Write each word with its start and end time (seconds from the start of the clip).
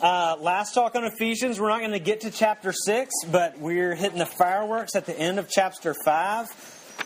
uh, 0.00 0.36
last 0.40 0.72
talk 0.72 0.94
on 0.94 1.04
Ephesians, 1.04 1.60
we're 1.60 1.68
not 1.68 1.80
going 1.80 1.90
to 1.92 1.98
get 1.98 2.22
to 2.22 2.30
chapter 2.30 2.72
6, 2.72 3.12
but 3.30 3.58
we're 3.58 3.94
hitting 3.94 4.18
the 4.18 4.26
fireworks 4.26 4.96
at 4.96 5.06
the 5.06 5.18
end 5.18 5.38
of 5.38 5.48
chapter 5.48 5.94
5. 6.04 6.46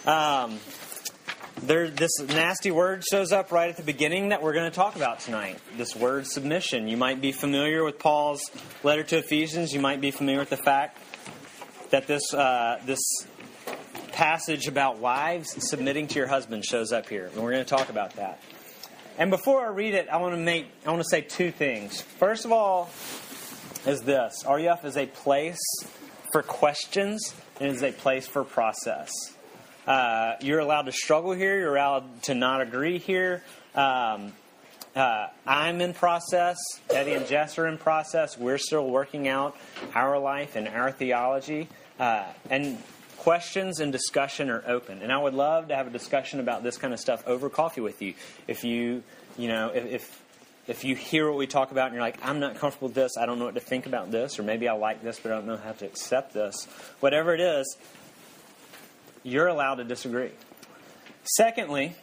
Um, 0.06 0.58
there, 1.62 1.88
this 1.88 2.20
nasty 2.20 2.70
word 2.70 3.04
shows 3.04 3.32
up 3.32 3.50
right 3.50 3.70
at 3.70 3.76
the 3.76 3.82
beginning 3.82 4.28
that 4.28 4.42
we're 4.42 4.52
going 4.52 4.70
to 4.70 4.74
talk 4.74 4.96
about 4.96 5.20
tonight. 5.20 5.58
This 5.76 5.96
word 5.96 6.26
submission. 6.26 6.86
You 6.86 6.96
might 6.96 7.20
be 7.20 7.32
familiar 7.32 7.82
with 7.84 7.98
Paul's 7.98 8.50
letter 8.82 9.02
to 9.04 9.18
Ephesians. 9.18 9.72
You 9.72 9.80
might 9.80 10.00
be 10.00 10.10
familiar 10.10 10.40
with 10.40 10.50
the 10.50 10.56
fact 10.56 10.98
that 11.90 12.06
this 12.06 12.32
uh, 12.34 12.80
this 12.84 13.00
passage 14.12 14.68
about 14.68 14.98
wives 14.98 15.54
submitting 15.68 16.06
to 16.08 16.18
your 16.18 16.28
husband 16.28 16.64
shows 16.64 16.92
up 16.92 17.08
here, 17.08 17.26
and 17.26 17.42
we're 17.42 17.52
going 17.52 17.64
to 17.64 17.70
talk 17.70 17.88
about 17.88 18.14
that. 18.16 18.40
And 19.16 19.30
before 19.30 19.64
I 19.64 19.68
read 19.68 19.94
it, 19.94 20.08
I 20.08 20.16
want 20.16 20.34
to 20.34 20.40
make 20.40 20.66
I 20.84 20.90
want 20.90 21.02
to 21.02 21.08
say 21.08 21.20
two 21.20 21.50
things. 21.50 22.00
First 22.00 22.44
of 22.44 22.52
all, 22.52 22.90
is 23.86 24.02
this 24.02 24.44
RUF 24.48 24.84
is 24.84 24.96
a 24.96 25.06
place 25.06 25.60
for 26.32 26.42
questions 26.42 27.34
and 27.60 27.70
is 27.70 27.82
a 27.82 27.92
place 27.92 28.26
for 28.26 28.42
process. 28.42 29.12
Uh, 29.86 30.32
you're 30.40 30.58
allowed 30.58 30.86
to 30.86 30.92
struggle 30.92 31.32
here. 31.32 31.60
You're 31.60 31.76
allowed 31.76 32.22
to 32.24 32.34
not 32.34 32.60
agree 32.60 32.98
here. 32.98 33.44
Um, 33.74 34.32
uh, 34.96 35.28
I'm 35.46 35.80
in 35.80 35.94
process. 35.94 36.56
Eddie 36.90 37.12
and 37.12 37.26
Jess 37.26 37.58
are 37.58 37.66
in 37.66 37.78
process. 37.78 38.38
We're 38.38 38.58
still 38.58 38.88
working 38.88 39.28
out 39.28 39.56
our 39.94 40.18
life 40.18 40.56
and 40.56 40.66
our 40.66 40.90
theology. 40.90 41.68
Uh, 42.00 42.24
and 42.50 42.78
questions 43.24 43.80
and 43.80 43.90
discussion 43.90 44.50
are 44.50 44.62
open. 44.66 45.00
And 45.00 45.10
I 45.10 45.16
would 45.16 45.32
love 45.32 45.68
to 45.68 45.74
have 45.74 45.86
a 45.86 45.90
discussion 45.90 46.40
about 46.40 46.62
this 46.62 46.76
kind 46.76 46.92
of 46.92 47.00
stuff 47.00 47.26
over 47.26 47.48
coffee 47.48 47.80
with 47.80 48.02
you. 48.02 48.12
If 48.46 48.64
you, 48.64 49.02
you 49.38 49.48
know, 49.48 49.70
if, 49.70 49.86
if 49.86 50.22
if 50.66 50.84
you 50.84 50.94
hear 50.94 51.28
what 51.28 51.36
we 51.36 51.46
talk 51.46 51.72
about 51.72 51.86
and 51.86 51.94
you're 51.94 52.02
like, 52.02 52.18
I'm 52.22 52.40
not 52.40 52.56
comfortable 52.56 52.88
with 52.88 52.94
this, 52.94 53.12
I 53.18 53.26
don't 53.26 53.38
know 53.38 53.46
what 53.46 53.54
to 53.54 53.60
think 53.60 53.86
about 53.86 54.10
this, 54.10 54.38
or 54.38 54.42
maybe 54.42 54.68
I 54.68 54.72
like 54.72 55.02
this, 55.02 55.20
but 55.20 55.32
I 55.32 55.36
don't 55.36 55.46
know 55.46 55.56
how 55.58 55.72
to 55.72 55.84
accept 55.84 56.32
this, 56.32 56.66
whatever 57.00 57.34
it 57.34 57.40
is, 57.40 57.76
you're 59.22 59.46
allowed 59.46 59.76
to 59.76 59.84
disagree. 59.84 60.30
Secondly, 61.24 61.94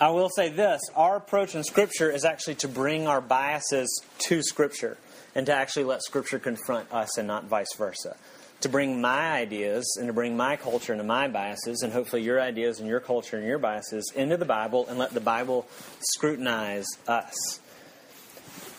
I 0.00 0.10
will 0.10 0.30
say 0.30 0.48
this 0.48 0.80
our 0.94 1.16
approach 1.16 1.54
in 1.54 1.62
Scripture 1.64 2.10
is 2.10 2.24
actually 2.24 2.56
to 2.56 2.68
bring 2.68 3.06
our 3.06 3.20
biases 3.20 4.02
to 4.18 4.42
Scripture 4.42 4.96
and 5.34 5.46
to 5.46 5.54
actually 5.54 5.84
let 5.84 6.02
Scripture 6.02 6.38
confront 6.38 6.92
us 6.92 7.18
and 7.18 7.28
not 7.28 7.44
vice 7.44 7.74
versa. 7.76 8.16
To 8.64 8.70
bring 8.70 8.98
my 8.98 9.32
ideas 9.32 9.98
and 9.98 10.06
to 10.06 10.14
bring 10.14 10.38
my 10.38 10.56
culture 10.56 10.94
and 10.94 11.06
my 11.06 11.28
biases, 11.28 11.82
and 11.82 11.92
hopefully 11.92 12.22
your 12.22 12.40
ideas 12.40 12.80
and 12.80 12.88
your 12.88 12.98
culture 12.98 13.36
and 13.36 13.46
your 13.46 13.58
biases 13.58 14.10
into 14.16 14.38
the 14.38 14.46
Bible 14.46 14.86
and 14.88 14.98
let 14.98 15.12
the 15.12 15.20
Bible 15.20 15.66
scrutinize 16.00 16.86
us. 17.06 17.60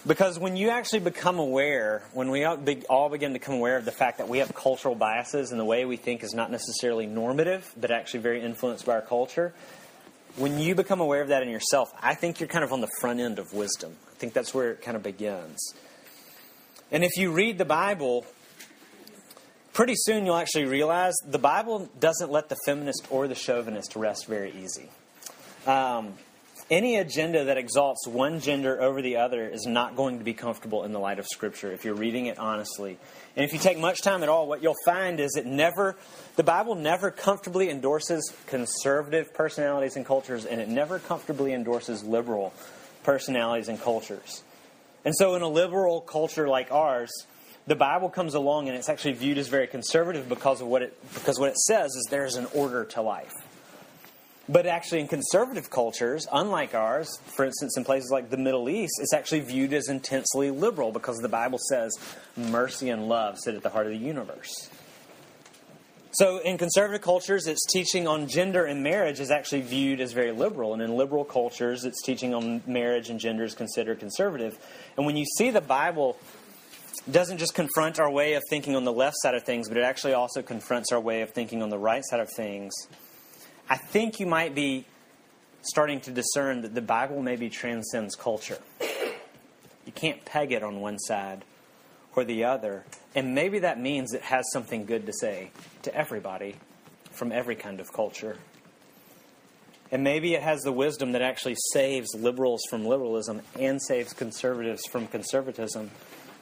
Because 0.08 0.39
when 0.39 0.58
you 0.58 0.72
actually 0.72 1.02
become 1.02 1.38
aware, 1.38 2.02
when 2.14 2.31
we 2.31 2.44
all 2.45 3.09
begin 3.09 3.33
to 3.33 3.39
become 3.39 3.53
aware 3.53 3.77
of 3.77 3.86
the 3.86 3.92
fact 3.92 4.17
that 4.17 4.27
we 4.27 4.39
have 4.39 4.55
cultural 4.55 4.95
biases 4.95 5.52
and 5.52 5.59
the 5.59 5.66
way 5.66 5.86
we 5.86 5.97
think 5.97 6.23
is 6.23 6.33
not 6.33 6.49
necessarily 6.49 7.05
normative, 7.05 7.72
but 7.80 7.92
actually 7.92 8.22
very 8.22 8.42
influenced 8.42 8.88
by 8.88 8.94
our 8.94 9.02
culture, 9.02 9.53
when 10.36 10.58
you 10.58 10.73
become 10.73 10.99
aware 10.99 11.22
of 11.22 11.27
that 11.27 11.44
in 11.44 11.49
yourself, 11.49 11.94
I 12.02 12.16
think 12.16 12.39
you're 12.39 12.49
kind 12.49 12.64
of 12.64 12.73
on 12.73 12.81
the 12.81 12.89
front 13.02 13.20
end 13.20 13.38
of 13.38 13.53
wisdom. 13.53 13.95
I 14.11 14.16
think 14.16 14.33
that's 14.33 14.52
where 14.52 14.72
it 14.72 14.81
kind 14.81 14.97
of 14.97 15.03
begins. 15.03 15.75
And 16.92 17.03
if 17.03 17.17
you 17.17 17.31
read 17.31 17.59
the 17.59 17.66
Bible, 17.66 18.25
pretty 19.75 19.93
soon 19.95 20.25
you'll 20.25 20.37
actually 20.37 20.65
realize 20.65 21.13
the 21.25 21.37
Bible 21.37 21.89
doesn't 21.99 22.31
let 22.31 22.47
the 22.47 22.55
feminist 22.65 23.05
or 23.09 23.27
the 23.27 23.35
chauvinist 23.35 23.95
rest 23.97 24.25
very 24.25 24.53
easy. 24.53 24.89
Um, 25.67 26.13
any 26.71 26.95
agenda 26.95 27.43
that 27.43 27.57
exalts 27.57 28.07
one 28.07 28.39
gender 28.39 28.81
over 28.81 29.01
the 29.01 29.17
other 29.17 29.47
is 29.47 29.67
not 29.67 29.97
going 29.97 30.17
to 30.17 30.23
be 30.23 30.33
comfortable 30.33 30.83
in 30.85 30.93
the 30.93 30.99
light 30.99 31.19
of 31.19 31.27
Scripture 31.27 31.73
if 31.73 31.83
you're 31.83 31.93
reading 31.93 32.27
it 32.27 32.39
honestly. 32.39 32.97
And 33.35 33.43
if 33.43 33.51
you 33.51 33.59
take 33.59 33.77
much 33.77 34.01
time 34.01 34.23
at 34.23 34.29
all, 34.29 34.47
what 34.47 34.63
you'll 34.63 34.73
find 34.85 35.19
is 35.19 35.35
it 35.35 35.45
never, 35.45 35.97
the 36.37 36.43
Bible 36.43 36.75
never 36.75 37.11
comfortably 37.11 37.69
endorses 37.69 38.33
conservative 38.47 39.33
personalities 39.33 39.97
and 39.97 40.05
cultures, 40.05 40.45
and 40.45 40.61
it 40.61 40.69
never 40.69 40.99
comfortably 40.99 41.53
endorses 41.53 42.02
liberal 42.02 42.53
personalities 43.03 43.67
and 43.67 43.80
cultures. 43.80 44.41
And 45.03 45.14
so, 45.14 45.35
in 45.35 45.43
a 45.43 45.47
liberal 45.47 46.02
culture 46.02 46.47
like 46.47 46.71
ours, 46.71 47.11
the 47.67 47.76
Bible 47.76 48.09
comes 48.09 48.33
along 48.33 48.67
and 48.67 48.77
it's 48.77 48.89
actually 48.89 49.14
viewed 49.14 49.37
as 49.37 49.48
very 49.48 49.67
conservative 49.67 50.30
because 50.30 50.61
of 50.61 50.67
what 50.67 50.81
it 50.81 50.98
because 51.14 51.39
what 51.39 51.49
it 51.49 51.58
says 51.58 51.95
is 51.95 52.08
there's 52.09 52.36
an 52.36 52.48
order 52.53 52.86
to 52.86 53.02
life. 53.02 53.33
But 54.48 54.67
actually, 54.67 55.02
in 55.02 55.08
conservative 55.08 55.71
cultures, 55.71 56.27
unlike 56.31 56.76
ours, 56.76 57.20
for 57.36 57.45
instance, 57.45 57.77
in 57.77 57.83
places 57.83 58.11
like 58.11 58.30
the 58.30 58.37
Middle 58.37 58.70
East, 58.70 58.93
it's 59.02 59.11
actually 59.11 59.39
viewed 59.39 59.73
as 59.73 59.89
intensely 59.89 60.52
liberal 60.52 60.92
because 60.92 61.17
the 61.17 61.30
Bible 61.30 61.58
says 61.58 61.98
mercy 62.37 62.89
and 62.89 63.09
love 63.09 63.39
sit 63.39 63.55
at 63.55 63.64
the 63.64 63.71
heart 63.71 63.87
of 63.87 63.93
the 63.93 63.97
universe. 63.97 64.70
So, 66.11 66.37
in 66.37 66.59
conservative 66.59 67.02
cultures, 67.02 67.47
its 67.47 67.65
teaching 67.65 68.08
on 68.08 68.27
gender 68.27 68.65
and 68.65 68.83
marriage 68.83 69.20
is 69.20 69.32
actually 69.32 69.61
viewed 69.61 69.99
as 69.99 70.14
very 70.14 70.32
liberal. 70.32 70.73
And 70.73 70.82
in 70.82 70.95
liberal 70.95 71.26
cultures, 71.26 71.83
its 71.83 72.02
teaching 72.03 72.33
on 72.36 72.61
marriage 72.67 73.09
and 73.09 73.20
gender 73.20 73.43
is 73.43 73.55
considered 73.55 73.99
conservative. 73.99 74.58
And 74.95 75.08
when 75.08 75.17
you 75.17 75.26
see 75.26 75.49
the 75.49 75.59
Bible 75.59 76.17
doesn't 77.10 77.38
just 77.38 77.54
confront 77.54 78.00
our 78.00 78.10
way 78.10 78.33
of 78.33 78.44
thinking 78.50 78.76
on 78.76 78.83
the 78.83 78.94
left 78.94 79.16
side 79.20 79.36
of 79.36 79.44
things, 79.44 79.67
but 79.70 79.78
it 79.78 79.83
actually 79.83 80.14
also 80.14 80.42
confronts 80.42 80.92
our 80.92 81.00
way 81.00 81.22
of 81.22 81.32
thinking 81.32 81.61
on 81.61 81.70
the 81.70 81.78
right 81.78 82.04
side 82.06 82.20
of 82.20 82.30
things 82.30 82.73
I 83.67 83.78
think 83.78 84.20
you 84.20 84.28
might 84.28 84.54
be 84.54 84.86
starting 85.64 86.00
to 86.02 86.11
discern 86.11 86.61
that 86.61 86.76
the 86.76 86.82
Bible 86.82 87.22
maybe 87.23 87.50
transcends 87.50 88.16
culture. 88.16 88.60
You 88.80 89.92
can't 89.92 90.23
peg 90.23 90.52
it 90.52 90.61
on 90.61 90.82
one 90.82 91.00
side 91.00 91.44
or 92.16 92.23
the 92.23 92.44
other. 92.44 92.86
And 93.16 93.33
maybe 93.33 93.60
that 93.60 93.80
means 93.80 94.14
it 94.14 94.22
has 94.22 94.45
something 94.54 94.86
good 94.86 95.08
to 95.08 95.14
say 95.14 95.52
to 95.82 95.95
everybody 95.95 96.58
from 97.12 97.32
every 97.32 97.56
kind 97.56 97.80
of 97.80 97.92
culture. 97.92 98.38
And 99.92 100.04
maybe 100.04 100.36
it 100.36 100.44
has 100.44 100.62
the 100.62 100.72
wisdom 100.72 101.14
that 101.14 101.23
actually 101.23 101.56
saves 101.72 102.10
liberals 102.14 102.62
from 102.70 102.86
liberalism 102.86 103.42
and 103.60 103.82
saves 103.82 104.14
conservatives 104.14 104.86
from 104.86 105.08
conservatism. 105.08 105.89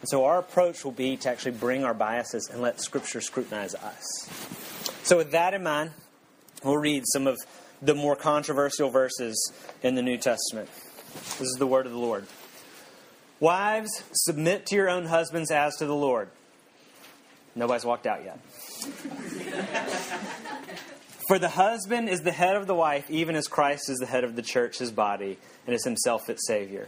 And 0.04 0.10
so 0.10 0.26
our 0.26 0.38
approach 0.38 0.84
will 0.84 0.92
be 0.92 1.16
to 1.18 1.30
actually 1.30 1.54
bring 1.54 1.86
our 1.86 1.94
biases 1.94 2.50
and 2.52 2.62
let 2.62 2.82
Scripture 2.82 3.22
scrutinize 3.22 3.74
us. 3.74 4.30
So, 5.04 5.16
with 5.18 5.32
that 5.32 5.54
in 5.54 5.64
mind, 5.64 5.92
We'll 6.64 6.78
read 6.78 7.04
some 7.08 7.28
of 7.28 7.38
the 7.82 7.94
more 7.94 8.16
controversial 8.16 8.90
verses 8.90 9.52
in 9.82 9.96
the 9.96 10.02
New 10.02 10.18
Testament. 10.18 10.70
This 11.14 11.42
is 11.42 11.58
the 11.60 11.68
word 11.68 11.86
of 11.86 11.92
the 11.92 11.98
Lord. 11.98 12.26
Wives, 13.42 14.02
submit 14.14 14.66
to 14.68 14.76
your 14.76 14.90
own 14.90 15.06
husbands 15.06 15.52
as 15.52 15.76
to 15.78 15.86
the 15.86 15.96
Lord. 15.96 16.30
Nobody's 17.54 17.84
walked 17.84 18.08
out 18.08 18.24
yet. 18.24 18.40
For 21.28 21.38
the 21.38 21.50
husband 21.50 22.08
is 22.08 22.22
the 22.22 22.32
head 22.32 22.56
of 22.56 22.66
the 22.66 22.76
wife, 22.76 23.12
even 23.12 23.36
as 23.36 23.48
Christ 23.48 23.90
is 23.90 24.00
the 24.00 24.06
head 24.06 24.24
of 24.24 24.38
the 24.38 24.42
church, 24.42 24.80
his 24.80 24.92
body, 24.92 25.38
and 25.68 25.76
is 25.76 25.84
himself 25.84 26.30
its 26.30 26.48
Savior. 26.48 26.88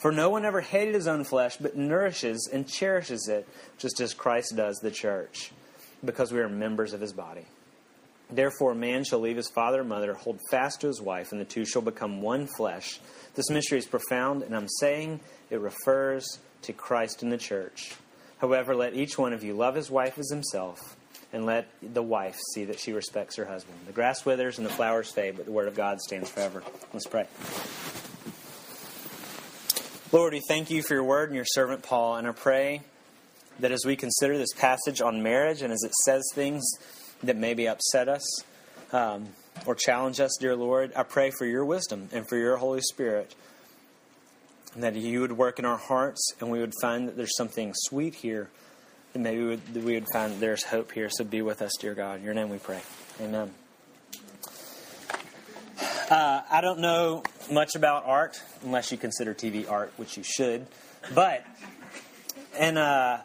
For 0.00 0.10
no 0.10 0.30
one 0.30 0.46
ever 0.46 0.62
hated 0.62 0.94
his 0.94 1.06
own 1.06 1.24
flesh, 1.24 1.58
but 1.58 1.76
nourishes 1.76 2.48
and 2.50 2.66
cherishes 2.66 3.28
it, 3.28 3.46
just 3.76 4.00
as 4.00 4.14
Christ 4.14 4.56
does 4.56 4.78
the 4.78 4.90
church, 4.90 5.52
because 6.02 6.32
we 6.32 6.40
are 6.40 6.48
members 6.48 6.94
of 6.94 7.02
his 7.02 7.12
body. 7.12 7.44
Therefore, 8.30 8.74
man 8.74 9.04
shall 9.04 9.18
leave 9.18 9.36
his 9.36 9.50
father 9.50 9.80
and 9.80 9.88
mother, 9.90 10.14
hold 10.14 10.38
fast 10.50 10.80
to 10.80 10.86
his 10.86 11.02
wife, 11.02 11.32
and 11.32 11.40
the 11.40 11.44
two 11.44 11.66
shall 11.66 11.82
become 11.82 12.22
one 12.22 12.46
flesh. 12.46 12.98
This 13.34 13.50
mystery 13.50 13.78
is 13.78 13.86
profound, 13.86 14.42
and 14.42 14.56
I'm 14.56 14.68
saying 14.68 15.20
it 15.50 15.60
refers 15.60 16.38
to 16.62 16.72
Christ 16.72 17.22
and 17.22 17.30
the 17.30 17.38
church. 17.38 17.92
However, 18.38 18.74
let 18.74 18.94
each 18.94 19.18
one 19.18 19.34
of 19.34 19.44
you 19.44 19.52
love 19.52 19.74
his 19.74 19.90
wife 19.90 20.16
as 20.16 20.30
himself, 20.30 20.96
and 21.30 21.44
let 21.44 21.68
the 21.82 22.02
wife 22.02 22.38
see 22.54 22.64
that 22.64 22.80
she 22.80 22.94
respects 22.94 23.36
her 23.36 23.44
husband. 23.44 23.76
The 23.86 23.92
grass 23.92 24.24
withers 24.24 24.56
and 24.56 24.66
the 24.66 24.72
flowers 24.72 25.10
fade, 25.10 25.36
but 25.36 25.44
the 25.44 25.52
word 25.52 25.68
of 25.68 25.74
God 25.74 26.00
stands 26.00 26.30
forever. 26.30 26.62
Let's 26.94 27.06
pray. 27.06 27.26
Lord, 30.12 30.32
we 30.32 30.42
thank 30.48 30.72
you 30.72 30.82
for 30.82 30.94
your 30.94 31.04
word 31.04 31.28
and 31.28 31.36
your 31.36 31.44
servant 31.44 31.84
Paul, 31.84 32.16
and 32.16 32.26
I 32.26 32.32
pray 32.32 32.82
that 33.60 33.70
as 33.70 33.84
we 33.86 33.94
consider 33.94 34.36
this 34.36 34.52
passage 34.52 35.00
on 35.00 35.22
marriage 35.22 35.62
and 35.62 35.72
as 35.72 35.84
it 35.84 35.92
says 36.04 36.28
things 36.34 36.68
that 37.22 37.36
maybe 37.36 37.68
upset 37.68 38.08
us 38.08 38.42
um, 38.92 39.28
or 39.66 39.76
challenge 39.76 40.18
us, 40.18 40.36
dear 40.40 40.56
Lord, 40.56 40.92
I 40.96 41.04
pray 41.04 41.30
for 41.30 41.46
your 41.46 41.64
wisdom 41.64 42.08
and 42.12 42.28
for 42.28 42.36
your 42.36 42.56
Holy 42.56 42.80
Spirit. 42.80 43.36
And 44.74 44.82
that 44.82 44.96
you 44.96 45.20
would 45.20 45.32
work 45.32 45.60
in 45.60 45.64
our 45.64 45.78
hearts 45.78 46.34
and 46.40 46.50
we 46.50 46.58
would 46.58 46.74
find 46.82 47.06
that 47.06 47.16
there's 47.16 47.36
something 47.36 47.72
sweet 47.76 48.16
here 48.16 48.48
that 49.12 49.20
maybe 49.20 49.42
we 49.42 49.46
would, 49.46 49.84
we 49.84 49.94
would 49.94 50.06
find 50.12 50.32
that 50.32 50.40
there's 50.40 50.64
hope 50.64 50.90
here. 50.90 51.08
So 51.08 51.22
be 51.22 51.40
with 51.40 51.62
us, 51.62 51.76
dear 51.78 51.94
God. 51.94 52.18
In 52.18 52.24
your 52.24 52.34
name 52.34 52.48
we 52.48 52.58
pray. 52.58 52.80
Amen. 53.20 53.52
Uh, 56.10 56.42
I 56.50 56.60
don't 56.60 56.80
know 56.80 57.22
much 57.52 57.76
about 57.76 58.04
art, 58.04 58.42
unless 58.64 58.90
you 58.90 58.98
consider 58.98 59.32
TV 59.32 59.70
art, 59.70 59.92
which 59.96 60.16
you 60.16 60.24
should. 60.24 60.66
But, 61.14 61.46
and 62.58 62.76
uh, 62.76 63.18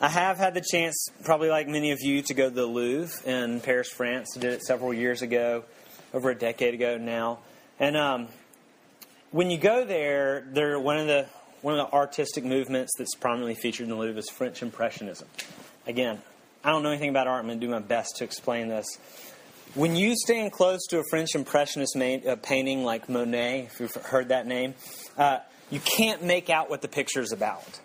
I 0.00 0.08
have 0.08 0.36
had 0.36 0.54
the 0.54 0.60
chance, 0.60 1.08
probably 1.24 1.48
like 1.48 1.66
many 1.66 1.90
of 1.90 1.98
you, 2.00 2.22
to 2.22 2.32
go 2.32 2.48
to 2.48 2.54
the 2.54 2.64
Louvre 2.64 3.28
in 3.28 3.60
Paris, 3.60 3.88
France. 3.88 4.36
I 4.36 4.40
did 4.40 4.52
it 4.52 4.62
several 4.62 4.94
years 4.94 5.20
ago, 5.22 5.64
over 6.14 6.30
a 6.30 6.34
decade 6.36 6.74
ago 6.74 6.96
now. 6.96 7.40
And 7.80 7.96
um, 7.96 8.28
when 9.32 9.50
you 9.50 9.58
go 9.58 9.84
there, 9.84 10.46
they're 10.52 10.78
one 10.78 10.98
of 10.98 11.08
the 11.08 11.26
one 11.62 11.76
of 11.76 11.90
the 11.90 11.92
artistic 11.92 12.44
movements 12.44 12.92
that's 12.98 13.16
prominently 13.16 13.56
featured 13.56 13.84
in 13.84 13.90
the 13.90 13.96
Louvre 13.96 14.18
is 14.18 14.30
French 14.30 14.62
Impressionism. 14.62 15.26
Again, 15.88 16.22
I 16.62 16.70
don't 16.70 16.84
know 16.84 16.90
anything 16.90 17.10
about 17.10 17.26
art. 17.26 17.40
I'm 17.40 17.46
going 17.46 17.58
to 17.58 17.66
do 17.66 17.70
my 17.70 17.80
best 17.80 18.16
to 18.18 18.24
explain 18.24 18.68
this. 18.68 18.86
When 19.74 19.96
you 19.96 20.14
stand 20.16 20.52
close 20.52 20.86
to 20.88 20.98
a 20.98 21.02
French 21.08 21.34
Impressionist 21.34 21.96
uh, 21.96 22.36
painting 22.42 22.84
like 22.84 23.08
Monet, 23.08 23.70
if 23.72 23.80
you've 23.80 23.94
heard 23.94 24.28
that 24.28 24.46
name, 24.46 24.74
uh, 25.16 25.38
you 25.70 25.80
can't 25.80 26.22
make 26.22 26.50
out 26.50 26.68
what 26.68 26.82
the 26.82 26.88
picture's 26.88 27.32
about. 27.32 27.80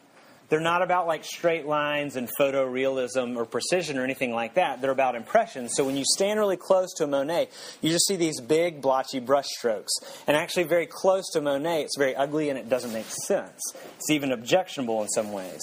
They're 0.49 0.59
not 0.59 0.81
about 0.81 1.07
like 1.07 1.23
straight 1.23 1.65
lines 1.65 2.17
and 2.17 2.27
photorealism 2.37 3.37
or 3.37 3.45
precision 3.45 3.97
or 3.97 4.03
anything 4.03 4.33
like 4.33 4.55
that. 4.55 4.81
They're 4.81 4.91
about 4.91 5.15
impressions. 5.15 5.75
So 5.75 5.85
when 5.85 5.95
you 5.95 6.03
stand 6.05 6.41
really 6.41 6.57
close 6.57 6.93
to 6.95 7.05
a 7.05 7.07
Monet, 7.07 7.47
you 7.81 7.89
just 7.89 8.05
see 8.05 8.17
these 8.17 8.41
big 8.41 8.81
blotchy 8.81 9.21
brush 9.21 9.47
strokes. 9.47 9.93
And 10.27 10.35
actually, 10.35 10.63
very 10.63 10.87
close 10.87 11.29
to 11.31 11.41
Monet, 11.41 11.83
it's 11.83 11.97
very 11.97 12.17
ugly 12.17 12.49
and 12.49 12.59
it 12.59 12.67
doesn't 12.67 12.91
make 12.91 13.07
sense. 13.25 13.61
It's 13.95 14.09
even 14.09 14.33
objectionable 14.33 15.01
in 15.03 15.07
some 15.07 15.31
ways. 15.31 15.61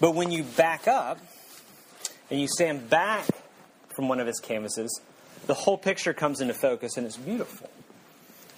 But 0.00 0.14
when 0.14 0.30
you 0.30 0.44
back 0.44 0.88
up 0.88 1.18
and 2.30 2.40
you 2.40 2.48
stand 2.48 2.88
back 2.88 3.26
from 3.94 4.08
one 4.08 4.18
of 4.18 4.26
his 4.26 4.40
canvases, 4.40 4.98
the 5.46 5.54
whole 5.54 5.78
picture 5.78 6.12
comes 6.12 6.40
into 6.40 6.54
focus 6.54 6.96
and 6.96 7.06
it's 7.06 7.16
beautiful 7.16 7.70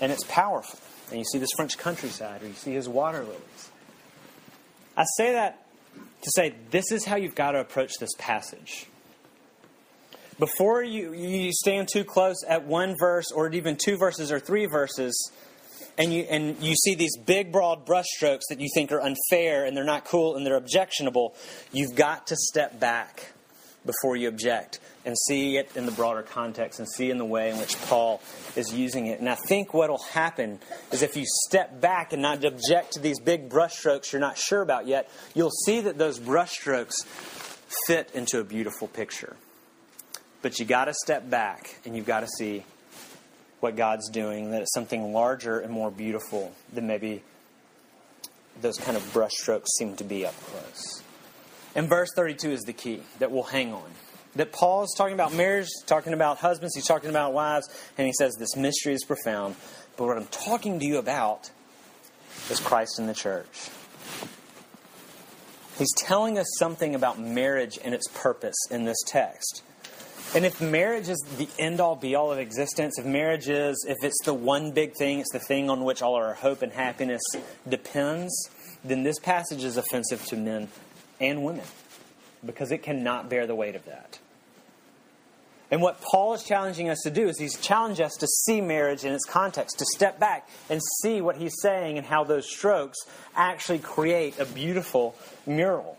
and 0.01 0.13
it's 0.13 0.25
powerful. 0.25 0.79
And 1.11 1.19
you 1.19 1.25
see 1.25 1.39
this 1.39 1.51
French 1.57 1.79
countryside, 1.79 2.43
or 2.43 2.49
you 2.49 2.55
see 2.55 2.73
his 2.73 2.89
water 2.89 3.21
lilies. 3.21 3.71
I 4.97 5.05
say 5.17 5.33
that 5.33 5.65
to 6.23 6.31
say 6.35 6.55
this 6.71 6.93
is 6.93 7.05
how 7.05 7.17
you've 7.17 7.35
got 7.35 7.53
to 7.53 7.61
approach 7.61 7.93
this 7.99 8.11
passage. 8.19 8.87
Before 10.39 10.83
you, 10.83 11.15
you 11.15 11.53
stand 11.53 11.89
too 11.93 12.05
close 12.05 12.45
at 12.47 12.65
one 12.65 12.95
verse 12.99 13.33
or 13.33 13.51
even 13.53 13.77
two 13.77 13.97
verses 13.97 14.31
or 14.31 14.39
three 14.39 14.67
verses, 14.67 15.33
and 15.97 16.13
you, 16.13 16.23
and 16.23 16.63
you 16.63 16.75
see 16.75 16.95
these 16.95 17.17
big, 17.17 17.51
broad 17.51 17.87
brushstrokes 17.87 18.43
that 18.51 18.61
you 18.61 18.69
think 18.73 18.93
are 18.93 19.01
unfair 19.01 19.65
and 19.65 19.77
they're 19.77 19.85
not 19.85 20.05
cool 20.05 20.37
and 20.37 20.47
they're 20.47 20.57
objectionable, 20.57 21.35
you've 21.73 21.97
got 21.97 22.29
to 22.29 22.37
step 22.37 22.79
back 22.79 23.33
before 23.89 24.17
you 24.17 24.29
object 24.29 24.81
and 25.07 25.17
see 25.27 25.57
it 25.57 25.75
in 25.75 25.87
the 25.87 25.93
broader 25.93 26.23
context 26.23 26.79
and 26.79 26.87
see 26.87 27.11
in 27.11 27.17
the 27.17 27.25
way 27.25 27.49
in 27.49 27.57
which 27.57 27.81
Paul 27.87 28.21
is 28.55 28.73
using 28.73 29.07
it. 29.07 29.19
And 29.19 29.29
I 29.29 29.35
think 29.35 29.73
what 29.73 29.89
will 29.89 30.05
happen 30.13 30.59
is 30.93 31.01
if 31.03 31.17
you 31.17 31.25
step 31.47 31.81
back 31.81 32.13
and 32.13 32.21
not 32.21 32.45
object 32.45 32.93
to 32.93 33.01
these 33.01 33.19
big 33.19 33.49
brushstrokes 33.49 34.13
you're 34.13 34.21
not 34.21 34.37
sure 34.37 34.61
about 34.61 34.87
yet, 34.87 35.11
you'll 35.35 35.51
see 35.65 35.81
that 35.81 35.97
those 35.97 36.21
brushstrokes 36.21 37.07
fit 37.87 38.11
into 38.13 38.39
a 38.41 38.45
beautiful 38.45 38.87
picture. 38.87 39.37
But 40.43 40.59
you 40.59 40.67
got 40.67 40.85
to 40.85 40.95
step 40.95 41.29
back 41.31 41.77
and 41.87 41.97
you've 41.97 42.07
got 42.07 42.21
to 42.21 42.29
see 42.29 42.65
what 43.61 43.75
God's 43.75 44.11
doing, 44.11 44.51
that 44.51 44.61
it's 44.61 44.75
something 44.75 45.15
larger 45.15 45.59
and 45.59 45.73
more 45.73 45.91
beautiful 45.91 46.53
than 46.73 46.87
maybe 46.87 47.23
those 48.61 48.77
kind 48.77 48.99
of 48.99 49.03
brushstrokes 49.15 49.67
seem 49.79 49.97
to 49.97 50.05
be 50.05 50.27
up 50.27 50.39
close. 50.43 51.03
And 51.79 51.89
verse 51.89 52.11
32 52.13 52.51
is 52.51 52.63
the 52.63 52.73
key 52.73 53.03
that 53.21 53.31
we'll 53.31 53.45
hang 53.45 53.73
on 53.73 53.89
that 54.35 54.51
Paul 54.51 54.83
is 54.83 54.93
talking 54.99 55.15
about 55.15 55.33
marriage, 55.33 55.69
talking 55.87 56.13
about 56.13 56.39
husbands, 56.39 56.75
he's 56.75 56.89
talking 56.89 57.09
about 57.09 57.35
wives, 57.35 57.69
and 57.97 58.05
he 58.05 58.13
says 58.13 58.35
this 58.35 58.57
mystery 58.57 58.95
is 58.95 59.05
profound. 59.05 59.55
But 59.97 60.07
what 60.07 60.17
I'm 60.17 60.27
talking 60.27 60.81
to 60.81 60.85
you 60.85 60.99
about 60.99 61.53
is 62.51 62.59
Christ 62.59 62.99
in 62.99 63.07
the 63.07 63.15
church. 63.15 63.71
He's 65.79 65.93
telling 65.97 66.37
us 66.37 66.49
something 66.59 66.97
about 66.97 67.21
marriage 67.21 67.79
and 67.85 67.95
its 67.95 68.09
purpose 68.13 68.57
in 68.73 68.85
this 68.85 68.99
text. 69.07 69.63
And 70.35 70.45
if 70.45 70.61
marriage 70.61 71.09
is 71.09 71.25
the 71.39 71.49
end 71.61 71.81
all 71.81 71.95
be 71.95 72.17
all 72.17 72.33
of 72.33 72.41
existence, 72.41 72.99
if 72.99 73.07
marriage 73.07 73.49
is, 73.49 73.87
if 73.89 73.99
it's 74.03 74.25
the 74.25 74.35
one 74.35 74.73
big 74.73 74.95
thing, 74.97 75.21
it's 75.21 75.31
the 75.31 75.39
thing 75.39 75.71
on 75.71 75.85
which 75.85 76.03
all 76.03 76.17
our 76.17 76.35
hope 76.35 76.63
and 76.63 76.73
happiness 76.73 77.23
depends, 77.69 78.51
then 78.83 79.05
this 79.05 79.21
passage 79.21 79.63
is 79.63 79.77
offensive 79.77 80.27
to 80.27 80.37
men 80.37 80.69
and 81.21 81.45
women 81.45 81.65
because 82.45 82.71
it 82.71 82.83
cannot 82.83 83.29
bear 83.29 83.47
the 83.47 83.55
weight 83.55 83.75
of 83.75 83.85
that. 83.87 84.19
And 85.71 85.83
what 85.83 86.01
Paul 86.01 86.33
is 86.33 86.45
challenging 86.45 86.89
us 86.89 87.01
to 87.05 87.11
do 87.11 87.29
is 87.29 87.39
he's 87.39 87.59
challenged 87.61 88.01
us 88.01 88.15
to 88.21 88.27
see 88.27 88.61
marriage 88.61 89.05
in 89.05 89.13
its 89.13 89.27
context, 89.27 89.79
to 89.79 89.85
step 89.97 90.19
back 90.19 90.49
and 90.71 90.81
see 91.03 91.21
what 91.21 91.37
he's 91.37 91.55
saying 91.61 91.99
and 91.99 92.07
how 92.07 92.25
those 92.25 92.49
strokes 92.49 92.99
actually 93.37 93.81
create 93.81 94.39
a 94.39 94.47
beautiful 94.47 95.15
mural. 95.47 95.99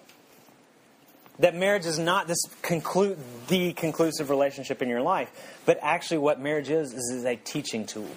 That 1.37 1.55
marriage 1.55 1.85
is 1.85 1.99
not 1.99 2.27
this 2.27 2.43
conclu- 2.63 3.17
the 3.47 3.73
conclusive 3.73 4.29
relationship 4.29 4.81
in 4.81 4.89
your 4.89 5.01
life, 5.01 5.29
but 5.65 5.77
actually 5.81 6.17
what 6.17 6.41
marriage 6.41 6.69
is 6.69 6.91
is, 6.91 7.11
is 7.13 7.25
a 7.25 7.35
teaching 7.35 7.85
tool. 7.85 8.09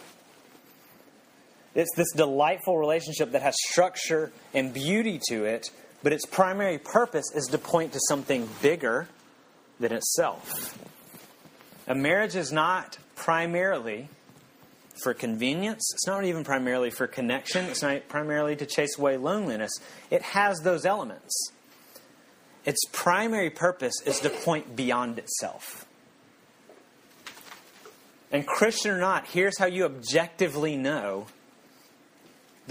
It's 1.75 1.95
this 1.97 2.11
delightful 2.13 2.77
relationship 2.77 3.33
that 3.33 3.43
has 3.43 3.55
structure 3.71 4.33
and 4.55 4.75
beauty 4.75 5.21
to 5.29 5.45
it 5.45 5.71
but 6.03 6.13
its 6.13 6.27
primary 6.27 6.79
purpose 6.79 7.27
is 7.35 7.47
to 7.47 7.59
point 7.59 7.93
to 7.93 8.01
something 8.09 8.49
bigger 8.61 9.09
than 9.79 9.93
itself. 9.93 10.79
A 11.87 11.95
marriage 11.95 12.37
is 12.37 12.53
not 12.53 12.99
primarily 13.17 14.09
for 15.03 15.15
convenience. 15.15 15.83
It's 15.95 16.07
not 16.07 16.25
even 16.25 16.45
primarily 16.45 16.91
for 16.91 17.07
connection. 17.07 17.67
It's 17.67 17.83
not 17.83 18.09
primarily 18.09 18.57
to 18.57 18.67
chase 18.67 18.99
away 18.99 19.17
loneliness. 19.17 19.73
It 20.11 20.23
has 20.23 20.61
those 20.61 20.85
elements. 20.85 21.53
Its 22.65 22.81
primary 22.93 23.51
purpose 23.51 23.95
is 24.07 24.21
to 24.21 24.31
point 24.31 24.77
beyond 24.77 25.19
itself. 25.19 25.87
And 28.31 28.47
Christian 28.47 28.93
or 28.93 28.99
not, 28.99 29.27
here's 29.27 29.59
how 29.59 29.67
you 29.67 29.85
objectively 29.85 30.77
know 30.77 31.27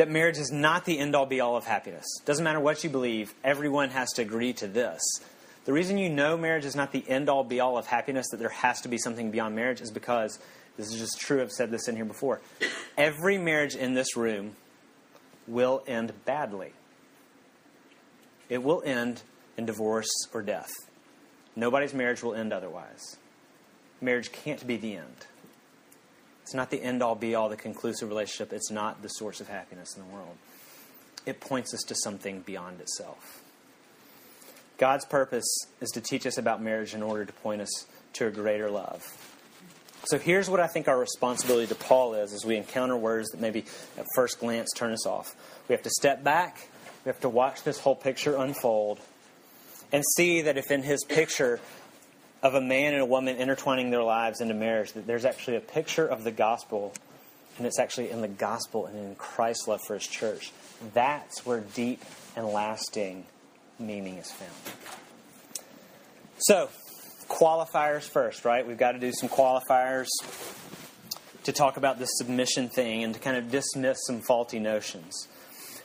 that 0.01 0.09
marriage 0.09 0.39
is 0.39 0.51
not 0.51 0.83
the 0.85 0.97
end 0.97 1.15
all 1.15 1.27
be 1.27 1.41
all 1.41 1.55
of 1.55 1.63
happiness. 1.63 2.07
Doesn't 2.25 2.43
matter 2.43 2.59
what 2.59 2.83
you 2.83 2.89
believe, 2.89 3.35
everyone 3.43 3.91
has 3.91 4.11
to 4.13 4.23
agree 4.23 4.51
to 4.53 4.65
this. 4.65 4.99
The 5.65 5.73
reason 5.73 5.99
you 5.99 6.09
know 6.09 6.35
marriage 6.35 6.65
is 6.65 6.75
not 6.75 6.91
the 6.91 7.07
end 7.07 7.29
all 7.29 7.43
be 7.43 7.59
all 7.59 7.77
of 7.77 7.85
happiness, 7.85 8.25
that 8.31 8.37
there 8.37 8.49
has 8.49 8.81
to 8.81 8.87
be 8.87 8.97
something 8.97 9.29
beyond 9.29 9.55
marriage, 9.55 9.79
is 9.79 9.91
because 9.91 10.39
this 10.75 10.91
is 10.91 10.99
just 10.99 11.19
true. 11.19 11.39
I've 11.39 11.51
said 11.51 11.69
this 11.69 11.87
in 11.87 11.95
here 11.95 12.05
before. 12.05 12.41
Every 12.97 13.37
marriage 13.37 13.75
in 13.75 13.93
this 13.93 14.17
room 14.17 14.55
will 15.47 15.83
end 15.85 16.13
badly, 16.25 16.73
it 18.49 18.63
will 18.63 18.81
end 18.83 19.21
in 19.55 19.67
divorce 19.67 20.09
or 20.33 20.41
death. 20.41 20.71
Nobody's 21.55 21.93
marriage 21.93 22.23
will 22.23 22.33
end 22.33 22.51
otherwise. 22.53 23.17
Marriage 24.01 24.31
can't 24.31 24.65
be 24.65 24.77
the 24.77 24.95
end. 24.95 25.27
It's 26.43 26.53
not 26.53 26.69
the 26.69 26.81
end 26.81 27.01
all 27.01 27.15
be 27.15 27.35
all, 27.35 27.49
the 27.49 27.55
conclusive 27.55 28.09
relationship. 28.09 28.51
It's 28.53 28.71
not 28.71 29.01
the 29.01 29.09
source 29.09 29.39
of 29.41 29.47
happiness 29.47 29.95
in 29.95 30.03
the 30.03 30.09
world. 30.13 30.37
It 31.25 31.39
points 31.39 31.73
us 31.73 31.81
to 31.83 31.95
something 31.95 32.41
beyond 32.41 32.81
itself. 32.81 33.43
God's 34.77 35.05
purpose 35.05 35.45
is 35.79 35.91
to 35.91 36.01
teach 36.01 36.25
us 36.25 36.39
about 36.39 36.61
marriage 36.61 36.95
in 36.95 37.03
order 37.03 37.23
to 37.23 37.33
point 37.33 37.61
us 37.61 37.85
to 38.13 38.27
a 38.27 38.31
greater 38.31 38.69
love. 38.69 39.05
So 40.05 40.17
here's 40.17 40.49
what 40.49 40.59
I 40.59 40.65
think 40.65 40.87
our 40.87 40.97
responsibility 40.97 41.67
to 41.67 41.75
Paul 41.75 42.15
is 42.15 42.33
as 42.33 42.43
we 42.43 42.57
encounter 42.57 42.97
words 42.97 43.29
that 43.29 43.39
maybe 43.39 43.65
at 43.97 44.05
first 44.15 44.39
glance 44.39 44.69
turn 44.75 44.91
us 44.91 45.05
off. 45.05 45.35
We 45.67 45.73
have 45.73 45.83
to 45.83 45.91
step 45.91 46.23
back, 46.23 46.67
we 47.05 47.09
have 47.09 47.21
to 47.21 47.29
watch 47.29 47.61
this 47.61 47.79
whole 47.79 47.95
picture 47.95 48.35
unfold, 48.35 48.99
and 49.91 50.03
see 50.15 50.41
that 50.41 50.57
if 50.57 50.71
in 50.71 50.81
his 50.81 51.03
picture 51.03 51.59
of 52.43 52.55
a 52.55 52.61
man 52.61 52.93
and 52.93 53.01
a 53.01 53.05
woman 53.05 53.37
intertwining 53.37 53.91
their 53.91 54.03
lives 54.03 54.41
into 54.41 54.53
marriage, 54.53 54.93
that 54.93 55.05
there's 55.05 55.25
actually 55.25 55.57
a 55.57 55.61
picture 55.61 56.07
of 56.07 56.23
the 56.23 56.31
gospel, 56.31 56.93
and 57.57 57.67
it's 57.67 57.79
actually 57.79 58.09
in 58.09 58.21
the 58.21 58.27
gospel 58.27 58.87
and 58.87 58.97
in 58.97 59.15
Christ's 59.15 59.67
love 59.67 59.81
for 59.85 59.93
his 59.93 60.07
church. 60.07 60.51
That's 60.93 61.45
where 61.45 61.59
deep 61.59 62.03
and 62.35 62.47
lasting 62.47 63.25
meaning 63.77 64.17
is 64.17 64.31
found. 64.31 64.51
So, 66.39 66.69
qualifiers 67.27 68.09
first, 68.09 68.45
right? 68.45 68.65
We've 68.65 68.77
got 68.77 68.93
to 68.93 68.99
do 68.99 69.11
some 69.11 69.29
qualifiers 69.29 70.07
to 71.43 71.51
talk 71.51 71.77
about 71.77 71.99
this 71.99 72.09
submission 72.17 72.69
thing 72.69 73.03
and 73.03 73.13
to 73.13 73.19
kind 73.19 73.37
of 73.37 73.51
dismiss 73.51 73.99
some 74.07 74.21
faulty 74.21 74.59
notions. 74.59 75.27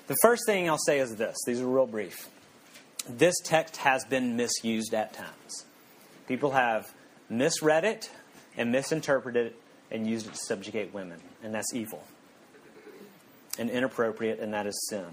The 0.07 0.17
first 0.23 0.45
thing 0.47 0.69
I'll 0.69 0.79
say 0.79 1.01
is 1.01 1.17
this 1.17 1.37
these 1.47 1.61
are 1.61 1.67
real 1.67 1.87
brief. 1.87 2.29
This 3.09 3.35
text 3.45 3.77
has 3.79 4.05
been 4.05 4.37
misused 4.37 4.95
at 4.95 5.13
times. 5.13 5.66
People 6.27 6.53
have 6.53 6.93
misread 7.29 7.85
it 7.85 8.11
and 8.57 8.73
misinterpreted 8.73 9.47
it 9.49 9.57
and 9.91 10.07
used 10.07 10.27
it 10.27 10.35
to 10.35 10.39
subjugate 10.39 10.93
women, 10.93 11.21
and 11.43 11.55
that's 11.55 11.73
evil 11.75 12.03
and 13.59 13.71
inappropriate, 13.71 14.41
and 14.41 14.53
that 14.53 14.67
is 14.67 14.87
sin. 14.89 15.07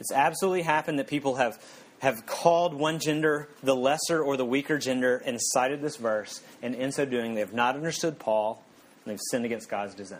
It's 0.00 0.12
absolutely 0.12 0.62
happened 0.62 0.98
that 0.98 1.06
people 1.06 1.36
have 1.36 1.62
have 2.00 2.24
called 2.24 2.72
one 2.72 2.98
gender 2.98 3.48
the 3.62 3.76
lesser 3.76 4.22
or 4.22 4.38
the 4.38 4.44
weaker 4.44 4.78
gender 4.78 5.22
and 5.24 5.38
cited 5.38 5.82
this 5.82 5.96
verse, 5.96 6.40
and 6.62 6.74
in 6.74 6.92
so 6.92 7.04
doing, 7.04 7.34
they 7.34 7.40
have 7.40 7.52
not 7.52 7.76
understood 7.76 8.18
Paul 8.18 8.64
and 9.04 9.12
they've 9.12 9.20
sinned 9.30 9.44
against 9.44 9.68
God's 9.68 9.94
design. 9.94 10.18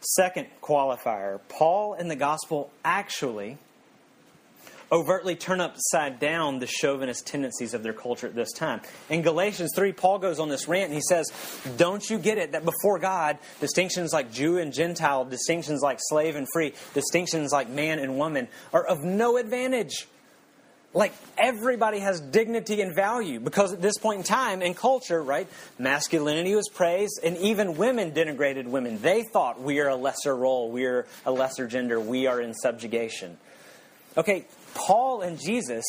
Second 0.00 0.46
qualifier 0.62 1.40
Paul 1.48 1.94
in 1.94 2.08
the 2.08 2.16
gospel 2.16 2.70
actually 2.84 3.58
overtly 4.94 5.34
turn 5.34 5.60
upside 5.60 6.20
down 6.20 6.60
the 6.60 6.66
chauvinist 6.68 7.26
tendencies 7.26 7.74
of 7.74 7.82
their 7.82 7.92
culture 7.92 8.28
at 8.28 8.34
this 8.34 8.52
time. 8.52 8.80
In 9.10 9.22
Galatians 9.22 9.72
3, 9.74 9.92
Paul 9.92 10.20
goes 10.20 10.38
on 10.38 10.48
this 10.48 10.68
rant 10.68 10.84
and 10.84 10.94
he 10.94 11.02
says, 11.02 11.26
Don't 11.76 12.08
you 12.08 12.16
get 12.16 12.38
it 12.38 12.52
that 12.52 12.64
before 12.64 13.00
God, 13.00 13.38
distinctions 13.60 14.12
like 14.12 14.32
Jew 14.32 14.58
and 14.58 14.72
Gentile, 14.72 15.24
distinctions 15.24 15.82
like 15.82 15.98
slave 16.00 16.36
and 16.36 16.46
free, 16.52 16.74
distinctions 16.94 17.50
like 17.50 17.68
man 17.68 17.98
and 17.98 18.16
woman 18.16 18.46
are 18.72 18.84
of 18.84 19.02
no 19.02 19.36
advantage? 19.36 20.06
Like 20.96 21.12
everybody 21.36 21.98
has 21.98 22.20
dignity 22.20 22.80
and 22.80 22.94
value 22.94 23.40
because 23.40 23.72
at 23.72 23.82
this 23.82 23.98
point 23.98 24.18
in 24.18 24.24
time 24.24 24.62
in 24.62 24.74
culture, 24.74 25.20
right, 25.20 25.48
masculinity 25.76 26.54
was 26.54 26.68
praised 26.68 27.18
and 27.24 27.36
even 27.38 27.76
women 27.76 28.12
denigrated 28.12 28.66
women. 28.66 29.02
They 29.02 29.24
thought 29.24 29.60
we 29.60 29.80
are 29.80 29.88
a 29.88 29.96
lesser 29.96 30.36
role, 30.36 30.70
we 30.70 30.84
are 30.84 31.04
a 31.26 31.32
lesser 31.32 31.66
gender, 31.66 31.98
we 31.98 32.28
are 32.28 32.40
in 32.40 32.54
subjugation. 32.54 33.38
Okay, 34.16 34.46
Paul 34.74 35.22
and 35.22 35.38
Jesus 35.40 35.84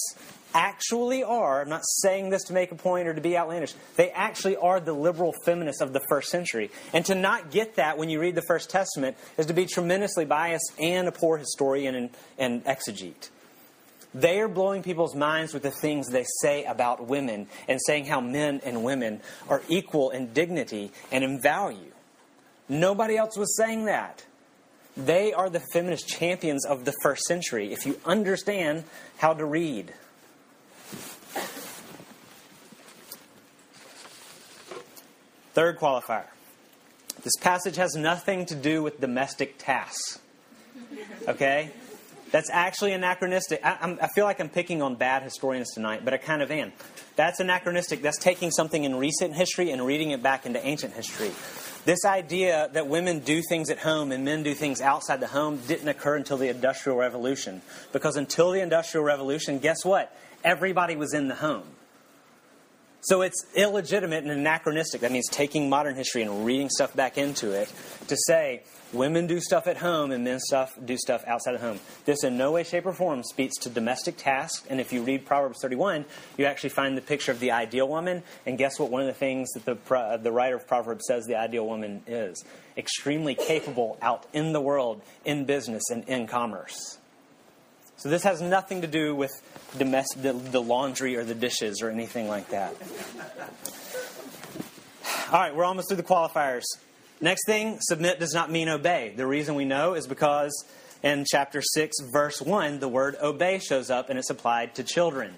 actually 0.54 1.24
are, 1.24 1.62
I'm 1.62 1.70
not 1.70 1.86
saying 1.86 2.30
this 2.30 2.44
to 2.46 2.54
make 2.54 2.72
a 2.72 2.76
point 2.76 3.08
or 3.08 3.14
to 3.14 3.22
be 3.22 3.38
outlandish, 3.38 3.74
they 3.98 4.10
actually 4.12 4.56
are 4.56 4.80
the 4.80 4.94
liberal 4.94 5.34
feminists 5.44 5.82
of 5.82 5.92
the 5.92 6.00
first 6.08 6.30
century. 6.30 6.72
And 6.94 7.06
to 7.06 7.16
not 7.16 7.52
get 7.52 7.76
that 7.76 7.98
when 7.98 8.10
you 8.10 8.20
read 8.20 8.36
the 8.36 8.44
First 8.48 8.70
Testament 8.70 9.18
is 9.38 9.48
to 9.48 9.54
be 9.54 9.66
tremendously 9.66 10.26
biased 10.26 10.72
and 10.80 11.08
a 11.08 11.12
poor 11.12 11.38
historian 11.38 11.94
and, 11.94 12.10
and 12.38 12.64
exegete. 12.64 13.30
They 14.14 14.40
are 14.40 14.48
blowing 14.48 14.82
people's 14.82 15.14
minds 15.14 15.54
with 15.54 15.64
the 15.64 15.72
things 15.72 16.08
they 16.08 16.24
say 16.42 16.64
about 16.64 17.06
women 17.06 17.48
and 17.68 17.82
saying 17.86 18.06
how 18.06 18.22
men 18.22 18.62
and 18.64 18.86
women 18.86 19.20
are 19.50 19.62
equal 19.68 20.12
in 20.12 20.32
dignity 20.32 20.94
and 21.12 21.22
in 21.22 21.42
value. 21.42 21.92
Nobody 22.70 23.18
else 23.18 23.38
was 23.38 23.58
saying 23.58 23.86
that. 23.86 24.24
They 24.98 25.34
are 25.34 25.50
the 25.50 25.62
feminist 25.74 26.08
champions 26.08 26.66
of 26.66 26.86
the 26.86 26.94
first 27.02 27.24
century, 27.24 27.74
if 27.74 27.86
you 27.86 28.00
understand 28.06 28.86
how 29.18 29.34
to 29.34 29.46
read. 29.46 29.94
Third 35.54 35.80
qualifier. 35.80 36.26
This 37.24 37.36
passage 37.42 37.76
has 37.78 37.96
nothing 37.96 38.46
to 38.48 38.56
do 38.56 38.84
with 38.84 39.02
domestic 39.02 39.56
tasks. 39.58 40.20
Okay? 41.28 41.72
That's 42.32 42.50
actually 42.52 42.92
anachronistic. 42.92 43.62
I, 43.64 43.98
I, 44.02 44.08
feel 44.14 44.26
like 44.26 44.40
I'm 44.40 44.50
picking 44.50 44.82
on 44.82 44.96
bad 44.96 45.24
historians 45.24 45.72
tonight, 45.74 46.04
but 46.04 46.14
I 46.14 46.18
kind 46.18 46.42
of 46.42 46.52
am. 46.52 46.74
That's 47.16 47.40
anachronistic. 47.40 48.02
That's 48.02 48.18
taking 48.18 48.52
something 48.52 48.84
in 48.84 48.96
recent 48.96 49.34
history 49.34 49.72
and 49.72 49.86
reading 49.86 50.12
it 50.12 50.22
back 50.22 50.46
into 50.46 50.64
ancient 50.66 50.94
history. 50.94 51.32
This 51.86 52.04
idea 52.04 52.68
that 52.74 52.88
women 52.88 53.20
do 53.20 53.44
things 53.48 53.70
at 53.70 53.78
home 53.78 54.12
and 54.12 54.26
men 54.26 54.42
do 54.42 54.56
things 54.56 54.82
outside 54.82 55.20
the 55.20 55.28
home 55.28 55.62
didn't 55.68 55.88
occur 55.88 56.16
until 56.16 56.38
the 56.38 56.50
Industrial 56.50 56.98
Revolution. 56.98 57.62
Because 57.94 58.16
until 58.16 58.52
the 58.52 58.62
Industrial 58.62 59.04
Revolution, 59.04 59.60
guess 59.60 59.86
what? 59.86 60.12
Everybody 60.44 60.96
was 60.96 61.14
in 61.14 61.28
the 61.28 61.36
home. 61.36 61.75
So 63.06 63.22
it's 63.22 63.46
illegitimate 63.54 64.24
and 64.24 64.32
anachronistic. 64.32 65.02
That 65.02 65.12
means 65.12 65.28
taking 65.30 65.70
modern 65.70 65.96
history 65.96 66.24
and 66.24 66.44
reading 66.44 66.70
stuff 66.72 66.96
back 66.96 67.20
into 67.20 67.52
it 67.52 67.72
to 68.08 68.18
say 68.26 68.64
women 68.94 69.28
do 69.28 69.40
stuff 69.40 69.68
at 69.68 69.78
home 69.78 70.10
and 70.10 70.24
men 70.24 70.40
stuff 70.40 70.76
do 70.84 70.98
stuff 70.98 71.24
outside 71.28 71.54
of 71.54 71.62
home. 71.62 71.80
This 72.06 72.24
in 72.24 72.36
no 72.36 72.54
way, 72.54 72.64
shape, 72.64 72.88
or 72.88 72.94
form 72.94 73.24
speaks 73.24 73.58
to 73.58 73.70
domestic 73.70 74.18
tasks. 74.18 74.66
And 74.72 74.82
if 74.82 74.92
you 74.92 75.04
read 75.04 75.24
Proverbs 75.24 75.60
31, 75.62 76.06
you 76.36 76.46
actually 76.46 76.72
find 76.72 76.98
the 76.98 77.02
picture 77.02 77.32
of 77.32 77.40
the 77.40 77.52
ideal 77.52 77.88
woman. 77.88 78.24
And 78.48 78.58
guess 78.58 78.80
what? 78.80 78.90
One 78.90 79.02
of 79.02 79.08
the 79.08 79.14
things 79.14 79.52
that 79.52 79.66
the, 79.66 79.96
uh, 79.96 80.18
the 80.18 80.32
writer 80.32 80.56
of 80.56 80.68
Proverbs 80.68 81.06
says 81.08 81.28
the 81.28 81.36
ideal 81.36 81.68
woman 81.68 82.02
is 82.08 82.44
extremely 82.76 83.36
capable 83.36 84.00
out 84.02 84.26
in 84.34 84.52
the 84.52 84.62
world, 84.62 85.04
in 85.24 85.46
business, 85.46 85.84
and 85.92 86.06
in 86.06 86.26
commerce. 86.26 86.98
So 87.98 88.10
this 88.10 88.24
has 88.24 88.42
nothing 88.42 88.82
to 88.82 88.88
do 88.88 89.16
with 89.16 89.32
domestic, 89.78 90.22
the, 90.22 90.34
the 90.34 90.62
laundry 90.62 91.16
or 91.16 91.24
the 91.24 91.36
dishes 91.36 91.82
or 91.82 91.90
anything 91.90 92.28
like 92.28 92.50
that. 92.50 92.76
All 95.32 95.40
right, 95.40 95.56
we're 95.56 95.66
almost 95.66 95.90
through 95.90 95.98
the 95.98 96.04
qualifiers. 96.04 96.66
Next 97.22 97.46
thing, 97.46 97.78
submit 97.80 98.20
does 98.20 98.34
not 98.34 98.52
mean 98.52 98.70
obey. 98.70 99.14
The 99.16 99.26
reason 99.26 99.56
we 99.56 99.66
know 99.66 99.94
is 99.94 100.06
because 100.06 100.66
in 101.02 101.26
chapter 101.30 101.62
6, 101.62 101.96
verse 102.12 102.42
1, 102.42 102.80
the 102.80 102.88
word 102.88 103.16
obey 103.22 103.60
shows 103.60 103.90
up 103.90 104.10
and 104.10 104.20
it's 104.20 104.30
applied 104.30 104.76
to 104.76 104.84
children. 104.84 105.34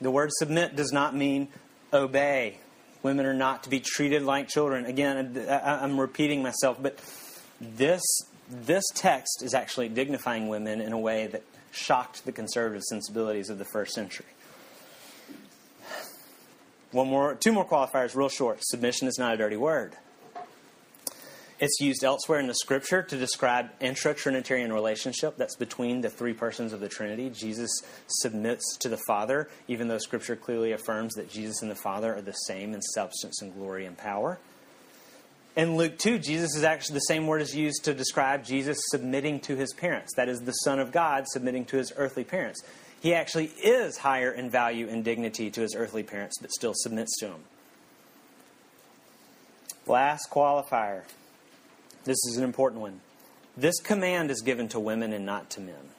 The 0.00 0.10
word 0.10 0.30
submit 0.32 0.76
does 0.76 0.92
not 0.92 1.16
mean 1.16 1.48
obey. 1.92 2.58
Women 3.02 3.26
are 3.26 3.34
not 3.34 3.64
to 3.64 3.70
be 3.70 3.80
treated 3.80 4.22
like 4.22 4.48
children. 4.48 4.86
Again, 4.86 5.46
I'm 5.48 6.00
repeating 6.00 6.42
myself, 6.42 6.78
but 6.80 6.98
this, 7.60 8.02
this 8.50 8.84
text 8.94 9.42
is 9.42 9.54
actually 9.54 9.88
dignifying 9.88 10.48
women 10.48 10.80
in 10.80 10.92
a 10.92 10.98
way 10.98 11.26
that 11.28 11.42
shocked 11.70 12.24
the 12.24 12.32
conservative 12.32 12.82
sensibilities 12.82 13.50
of 13.50 13.58
the 13.58 13.64
first 13.64 13.92
century. 13.92 14.26
One 16.92 17.08
more, 17.08 17.34
two 17.34 17.52
more 17.52 17.66
qualifiers, 17.66 18.14
real 18.14 18.28
short. 18.28 18.58
Submission 18.62 19.08
is 19.08 19.18
not 19.18 19.34
a 19.34 19.36
dirty 19.36 19.56
word. 19.56 19.96
It's 21.60 21.80
used 21.80 22.04
elsewhere 22.04 22.40
in 22.40 22.46
the 22.46 22.54
scripture 22.54 23.02
to 23.02 23.16
describe 23.16 23.70
intra-Trinitarian 23.80 24.72
relationship 24.72 25.36
that's 25.36 25.56
between 25.56 26.00
the 26.00 26.10
three 26.10 26.32
persons 26.32 26.72
of 26.72 26.80
the 26.80 26.88
Trinity. 26.88 27.30
Jesus 27.30 27.70
submits 28.06 28.76
to 28.78 28.88
the 28.88 28.98
Father, 29.06 29.48
even 29.66 29.88
though 29.88 29.98
scripture 29.98 30.36
clearly 30.36 30.72
affirms 30.72 31.14
that 31.14 31.30
Jesus 31.30 31.62
and 31.62 31.70
the 31.70 31.76
Father 31.76 32.14
are 32.14 32.22
the 32.22 32.32
same 32.32 32.74
in 32.74 32.82
substance 32.82 33.40
and 33.40 33.54
glory 33.54 33.86
and 33.86 33.96
power. 33.96 34.38
In 35.56 35.76
Luke 35.76 35.98
2, 35.98 36.18
Jesus 36.18 36.56
is 36.56 36.64
actually 36.64 36.94
the 36.94 37.00
same 37.00 37.26
word 37.28 37.40
is 37.40 37.54
used 37.54 37.84
to 37.84 37.94
describe 37.94 38.44
Jesus 38.44 38.76
submitting 38.88 39.38
to 39.40 39.54
his 39.54 39.72
parents. 39.72 40.12
That 40.16 40.28
is 40.28 40.40
the 40.40 40.52
Son 40.52 40.80
of 40.80 40.90
God 40.90 41.28
submitting 41.28 41.64
to 41.66 41.76
his 41.76 41.92
earthly 41.96 42.24
parents. 42.24 42.62
He 43.00 43.14
actually 43.14 43.52
is 43.62 43.98
higher 43.98 44.32
in 44.32 44.50
value 44.50 44.88
and 44.88 45.04
dignity 45.04 45.50
to 45.50 45.60
his 45.60 45.76
earthly 45.76 46.02
parents, 46.02 46.38
but 46.40 46.50
still 46.50 46.72
submits 46.74 47.16
to 47.18 47.26
them. 47.26 47.44
Last 49.86 50.28
qualifier. 50.30 51.02
This 52.04 52.16
is 52.30 52.36
an 52.36 52.44
important 52.44 52.80
one. 52.80 53.00
This 53.56 53.78
command 53.80 54.30
is 54.30 54.42
given 54.42 54.68
to 54.68 54.80
women 54.80 55.12
and 55.12 55.24
not 55.24 55.50
to 55.50 55.60
men. 55.60 55.90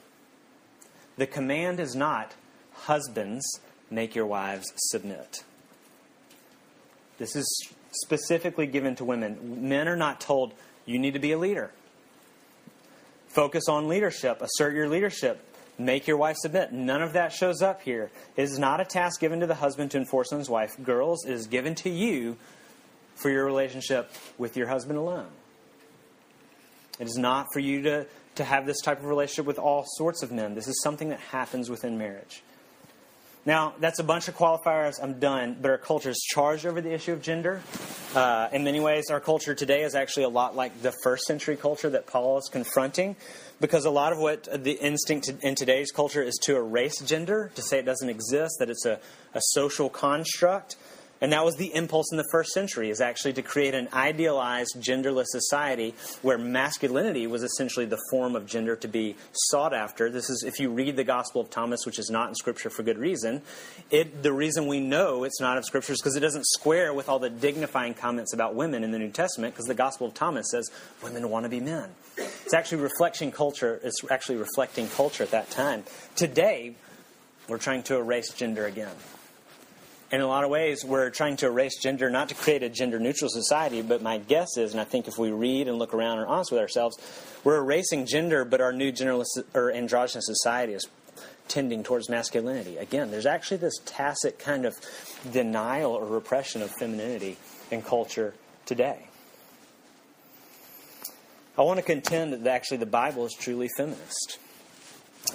The 1.16 1.28
command 1.28 1.80
is 1.80 1.96
not, 1.96 2.34
husbands, 2.74 3.46
make 3.90 4.16
your 4.16 4.26
wives 4.26 4.74
submit. 4.76 5.44
This 7.18 7.36
is 7.36 7.74
specifically 8.04 8.68
given 8.68 8.96
to 8.96 9.06
women. 9.06 9.68
Men 9.68 9.88
are 9.88 9.96
not 9.96 10.22
told, 10.22 10.54
you 10.86 11.00
need 11.00 11.14
to 11.14 11.20
be 11.20 11.32
a 11.32 11.38
leader. 11.38 11.72
Focus 13.28 13.68
on 13.68 13.88
leadership, 13.88 14.42
assert 14.42 14.74
your 14.74 14.88
leadership, 14.88 15.44
make 15.78 16.08
your 16.08 16.18
wife 16.18 16.38
submit. 16.38 16.72
None 16.72 17.02
of 17.02 17.14
that 17.14 17.34
shows 17.34 17.62
up 17.62 17.82
here. 17.82 18.10
It 18.38 18.44
is 18.44 18.58
not 18.58 18.80
a 18.80 18.86
task 18.86 19.20
given 19.20 19.42
to 19.42 19.48
the 19.48 19.56
husband 19.56 19.92
to 19.92 19.98
enforce 19.98 20.32
on 20.32 20.40
his 20.40 20.50
wife. 20.50 20.82
Girls, 20.82 21.26
it 21.26 21.34
is 21.34 21.48
given 21.48 21.76
to 21.76 21.90
you 21.90 22.38
for 23.16 23.30
your 23.30 23.46
relationship 23.46 24.12
with 24.38 24.56
your 24.56 24.68
husband 24.68 24.98
alone. 24.98 25.28
It 27.00 27.08
is 27.08 27.18
not 27.18 27.48
for 27.52 27.60
you 27.60 27.82
to, 27.84 28.08
to 28.36 28.44
have 28.44 28.66
this 28.66 28.82
type 28.82 29.00
of 29.00 29.06
relationship 29.06 29.46
with 29.46 29.60
all 29.60 29.84
sorts 29.98 30.24
of 30.24 30.32
men. 30.32 30.56
This 30.56 30.68
is 30.68 30.82
something 30.82 31.10
that 31.10 31.20
happens 31.20 31.70
within 31.70 31.98
marriage. 31.98 32.42
Now, 33.46 33.76
that's 33.80 34.00
a 34.00 34.04
bunch 34.04 34.28
of 34.28 34.36
qualifiers. 34.36 34.96
I'm 35.02 35.20
done. 35.20 35.58
But 35.62 35.70
our 35.70 35.78
culture 35.78 36.10
is 36.10 36.18
charged 36.28 36.66
over 36.66 36.82
the 36.82 36.92
issue 36.92 37.14
of 37.14 37.22
gender. 37.22 37.62
Uh, 38.16 38.50
in 38.52 38.64
many 38.64 38.80
ways, 38.80 39.12
our 39.12 39.20
culture 39.20 39.54
today 39.54 39.84
is 39.84 39.94
actually 39.94 40.24
a 40.24 40.30
lot 40.30 40.56
like 40.56 40.82
the 40.82 40.94
first 41.04 41.26
century 41.26 41.56
culture 41.56 41.90
that 41.92 42.08
Paul 42.08 42.40
is 42.40 42.50
confronting, 42.52 43.16
because 43.62 43.86
a 43.86 43.92
lot 43.92 44.14
of 44.14 44.20
what 44.20 44.64
the 44.64 44.72
instinct 44.72 45.30
in 45.42 45.54
today's 45.54 45.92
culture 45.92 46.24
is 46.24 46.40
to 46.44 46.56
erase 46.56 47.00
gender, 47.02 47.52
to 47.54 47.62
say 47.62 47.78
it 47.78 47.86
doesn't 47.86 48.10
exist, 48.10 48.56
that 48.60 48.70
it's 48.70 48.86
a, 48.86 49.00
a 49.34 49.42
social 49.52 49.90
construct. 49.90 50.76
And 51.22 51.32
that 51.32 51.46
was 51.46 51.56
the 51.56 51.74
impulse 51.74 52.12
in 52.12 52.18
the 52.18 52.28
first 52.32 52.52
century, 52.52 52.90
is 52.90 53.00
actually 53.00 53.34
to 53.34 53.42
create 53.42 53.74
an 53.74 53.88
idealized 53.94 54.76
genderless 54.80 55.28
society 55.28 55.96
where 56.22 56.38
masculinity 56.38 57.26
was 57.26 57.42
essentially 57.42 57.86
the 57.86 58.02
form 58.12 58.36
of 58.36 58.46
gender 58.46 58.76
to 58.76 58.88
be 58.88 59.16
sought 59.32 59.74
after. 59.74 60.10
This 60.10 60.30
is, 60.30 60.44
if 60.44 60.60
you 60.60 60.70
read 60.70 60.98
the 60.98 61.04
Gospel 61.04 61.42
of 61.42 61.50
Thomas, 61.50 61.86
which 61.86 62.00
is 62.00 62.10
not 62.10 62.30
in 62.30 62.36
Scripture 62.36 62.70
for 62.70 62.84
good 62.84 62.98
reason, 62.98 63.42
it, 63.92 64.24
the 64.24 64.34
reason 64.34 64.68
we 64.68 64.82
know 64.82 65.24
it's 65.24 65.40
not 65.40 65.58
of 65.58 65.66
Scripture 65.66 65.94
is 65.94 66.02
because 66.02 66.18
it 66.18 66.22
doesn't 66.22 66.46
square 66.48 66.94
with 66.94 67.08
all 67.08 67.20
the 67.20 67.30
dignifying 67.30 67.94
comments 67.94 68.34
about 68.34 68.54
women 68.54 68.84
in 68.84 68.92
the 68.92 69.00
New 69.00 69.12
Testament, 69.12 69.54
because 69.54 69.68
the 69.68 69.74
Gospel 69.74 70.08
of 70.08 70.14
Thomas 70.14 70.52
says 70.52 70.70
women 71.02 71.30
want 71.30 71.46
to 71.46 71.50
be 71.50 71.62
men. 71.62 71.90
It's 72.18 72.54
actually 72.54 72.82
reflecting 72.82 73.32
culture, 73.32 73.80
it's 73.84 74.04
actually 74.12 74.38
reflecting 74.38 74.90
culture 74.90 75.24
at 75.24 75.32
that 75.32 75.50
time. 75.50 75.84
Today, 76.16 76.76
we're 77.48 77.58
trying 77.58 77.84
to 77.84 77.96
erase 77.96 78.34
gender 78.34 78.66
again 78.66 78.96
in 80.12 80.22
a 80.22 80.28
lot 80.28 80.44
of 80.44 80.50
ways, 80.50 80.86
we're 80.86 81.10
trying 81.10 81.36
to 81.38 81.48
erase 81.48 81.78
gender, 81.82 82.10
not 82.10 82.30
to 82.30 82.36
create 82.36 82.64
a 82.64 82.70
gender 82.70 83.00
neutral 83.00 83.30
society, 83.30 83.82
but 83.82 84.02
my 84.02 84.18
guess 84.18 84.58
is, 84.58 84.72
and 84.72 84.80
I 84.80 84.84
think 84.84 85.08
if 85.08 85.18
we 85.18 85.32
read 85.32 85.68
and 85.68 85.80
look 85.80 85.94
around 85.94 86.20
and 86.20 86.28
are 86.28 86.28
honest 86.28 86.52
with 86.52 86.62
ourselves, 86.62 86.98
we're 87.44 87.58
erasing 87.58 88.06
gender, 88.06 88.46
but 88.46 88.62
our 88.62 88.72
new 88.72 88.92
genderless 88.92 89.44
or 89.54 89.72
androgynous 89.72 90.28
society 90.28 90.74
is 90.74 90.88
tending 91.48 91.84
towards 91.84 92.10
masculinity. 92.10 92.78
Again, 92.78 93.12
there's 93.12 93.26
actually 93.26 93.58
this 93.58 93.80
tacit 93.86 94.40
kind 94.40 94.66
of 94.66 94.76
denial 95.32 95.92
or 95.92 96.06
repression 96.06 96.62
of 96.62 96.72
femininity 96.80 97.38
in 97.72 97.82
culture 97.82 98.34
today. 98.66 99.08
I 101.58 101.62
want 101.62 101.78
to 101.78 101.86
contend 101.86 102.34
that 102.34 102.48
actually 102.48 102.78
the 102.78 102.86
Bible 102.86 103.26
is 103.26 103.34
truly 103.34 103.70
feminist. 103.78 104.40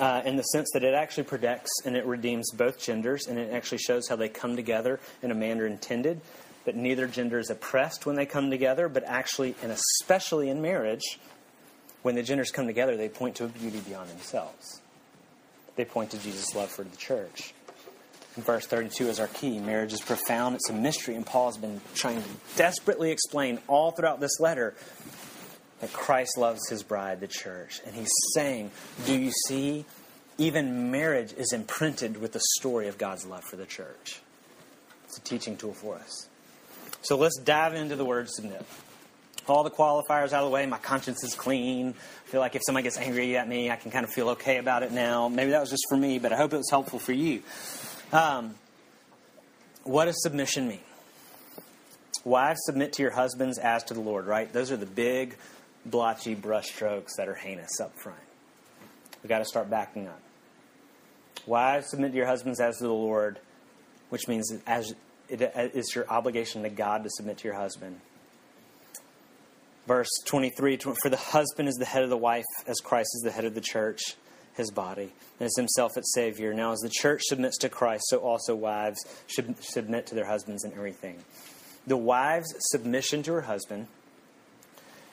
Uh, 0.01 0.23
in 0.25 0.37
the 0.37 0.43
sense 0.43 0.71
that 0.73 0.83
it 0.83 0.95
actually 0.95 1.25
protects 1.25 1.71
and 1.85 1.95
it 1.95 2.07
redeems 2.07 2.51
both 2.53 2.81
genders, 2.81 3.27
and 3.27 3.39
it 3.39 3.53
actually 3.53 3.77
shows 3.77 4.09
how 4.09 4.17
they 4.17 4.31
come 4.31 4.57
together 4.57 4.99
in 5.23 5.31
a 5.31 5.35
manner 5.35 5.67
intended. 5.67 6.19
That 6.65 6.75
neither 6.75 7.07
gender 7.07 7.39
is 7.39 7.51
oppressed 7.51 8.07
when 8.07 8.17
they 8.17 8.25
come 8.25 8.51
together, 8.51 8.89
but 8.89 9.05
actually, 9.05 9.55
and 9.63 9.71
especially 9.71 10.49
in 10.49 10.63
marriage, 10.63 11.19
when 12.01 12.15
the 12.15 12.23
genders 12.23 12.51
come 12.51 12.67
together, 12.67 12.97
they 12.97 13.11
point 13.11 13.37
to 13.37 13.45
a 13.45 13.49
beauty 13.49 13.81
beyond 13.81 14.09
themselves. 14.09 14.81
They 15.77 15.85
point 15.85 16.13
to 16.13 16.19
Jesus' 16.19 16.55
love 16.55 16.71
for 16.71 16.83
the 16.83 16.97
church. 16.97 17.53
And 18.37 18.45
verse 18.45 18.65
32 18.65 19.09
is 19.09 19.21
our 19.21 19.27
key. 19.27 19.59
Marriage 19.59 19.93
is 19.93 20.01
profound, 20.01 20.55
it's 20.55 20.71
a 20.71 20.73
mystery, 20.73 21.15
and 21.15 21.27
Paul 21.27 21.51
has 21.51 21.59
been 21.59 21.79
trying 21.95 22.23
to 22.23 22.29
desperately 22.57 23.11
explain 23.11 23.59
all 23.67 23.91
throughout 23.91 24.19
this 24.21 24.41
letter 24.41 24.75
that 25.81 25.93
Christ 25.93 26.37
loves 26.39 26.69
his 26.69 26.83
bride, 26.83 27.21
the 27.21 27.29
church. 27.29 27.81
And 27.87 27.95
he's 27.95 28.13
saying, 28.35 28.71
Do 29.07 29.19
you 29.19 29.33
see? 29.49 29.85
Even 30.39 30.91
marriage 30.91 31.35
is 31.35 31.53
imprinted 31.53 32.19
with 32.19 32.33
the 32.33 32.41
story 32.59 32.89
of 32.89 32.97
God's 32.97 33.27
love 33.27 33.45
for 33.45 33.57
the 33.57 33.67
church. 33.67 34.21
It's 35.05 35.19
a 35.19 35.21
teaching 35.21 35.57
tool 35.59 35.75
for 35.75 35.97
us. 35.97 36.29
So 37.03 37.17
let's 37.17 37.39
dive 37.39 37.75
into 37.75 37.97
the 37.97 38.07
word 38.07 38.31
submit. 38.31 38.65
All 39.47 39.65
the 39.65 39.71
qualifiers 39.71 40.33
out 40.33 40.43
of 40.43 40.45
the 40.45 40.51
way, 40.51 40.65
my 40.65 40.79
conscience 40.79 41.25
is 41.25 41.35
clean. 41.35 41.89
I 41.89 42.31
feel 42.31 42.41
like 42.41 42.55
if 42.55 42.63
somebody 42.65 42.85
gets 42.85 42.97
angry 42.97 43.37
at 43.37 43.49
me, 43.49 43.71
I 43.71 43.77
can 43.77 43.91
kind 43.91 44.05
of 44.05 44.13
feel 44.13 44.31
okay 44.31 44.59
about 44.59 44.83
it 44.83 44.93
now. 44.93 45.29
Maybe 45.29 45.51
that 45.51 45.61
was 45.61 45.71
just 45.71 45.85
for 45.91 45.97
me, 45.97 46.19
but 46.19 46.33
I 46.33 46.37
hope 46.37 46.53
it 46.53 46.59
was 46.59 46.71
helpful 46.71 46.99
for 46.99 47.13
you. 47.13 47.43
Um, 48.13 48.55
what 49.83 50.05
does 50.07 50.23
submission 50.23 50.69
mean? 50.69 50.81
Wives, 52.25 52.61
submit 52.65 52.93
to 52.95 53.03
your 53.03 53.13
husbands 53.13 53.59
as 53.59 53.83
to 53.85 53.95
the 53.95 54.01
Lord, 54.01 54.27
right? 54.27 54.53
Those 54.53 54.71
are 54.71 54.77
the 54.77 54.87
big 54.87 55.37
blotchy 55.87 56.37
brushstrokes 56.37 57.17
that 57.17 57.29
are 57.29 57.35
heinous 57.35 57.81
up 57.81 57.99
front. 57.99 58.19
We've 59.23 59.29
got 59.29 59.39
to 59.39 59.45
start 59.45 59.71
backing 59.71 60.09
up. 60.09 60.21
Wives, 61.47 61.91
submit 61.91 62.13
to 62.13 62.17
your 62.17 62.27
husbands 62.27 62.61
as 62.61 62.79
to 62.79 62.85
the 62.85 62.93
Lord, 62.93 63.39
which 64.11 64.29
means 64.29 64.53
as 64.67 64.95
it 65.29 65.41
is 65.75 65.95
your 65.95 66.09
obligation 66.09 66.63
to 66.65 66.69
God 66.69 67.05
to 67.05 67.11
submit 67.11 67.39
to 67.39 67.45
your 67.45 67.57
husband. 67.57 68.01
Verse 69.87 70.11
23 70.27 70.77
For 70.77 71.09
the 71.09 71.17
husband 71.17 71.69
is 71.69 71.77
the 71.77 71.85
head 71.85 72.03
of 72.03 72.11
the 72.11 72.17
wife, 72.17 72.45
as 72.67 72.81
Christ 72.81 73.11
is 73.15 73.23
the 73.25 73.31
head 73.31 73.45
of 73.45 73.55
the 73.55 73.61
church, 73.61 74.01
his 74.55 74.71
body, 74.71 75.13
and 75.39 75.47
is 75.47 75.57
himself 75.57 75.97
its 75.97 76.13
Savior. 76.15 76.53
Now, 76.53 76.73
as 76.73 76.81
the 76.81 76.91
church 76.91 77.23
submits 77.25 77.59
to 77.59 77.69
Christ, 77.69 78.05
so 78.09 78.19
also 78.19 78.55
wives 78.55 78.99
should 79.27 79.63
submit 79.63 80.07
to 80.07 80.15
their 80.15 80.27
husbands 80.27 80.65
in 80.65 80.73
everything. 80.73 81.19
The 81.87 81.97
wife's 81.97 82.53
submission 82.71 83.23
to 83.25 83.33
her 83.33 83.41
husband 83.43 83.87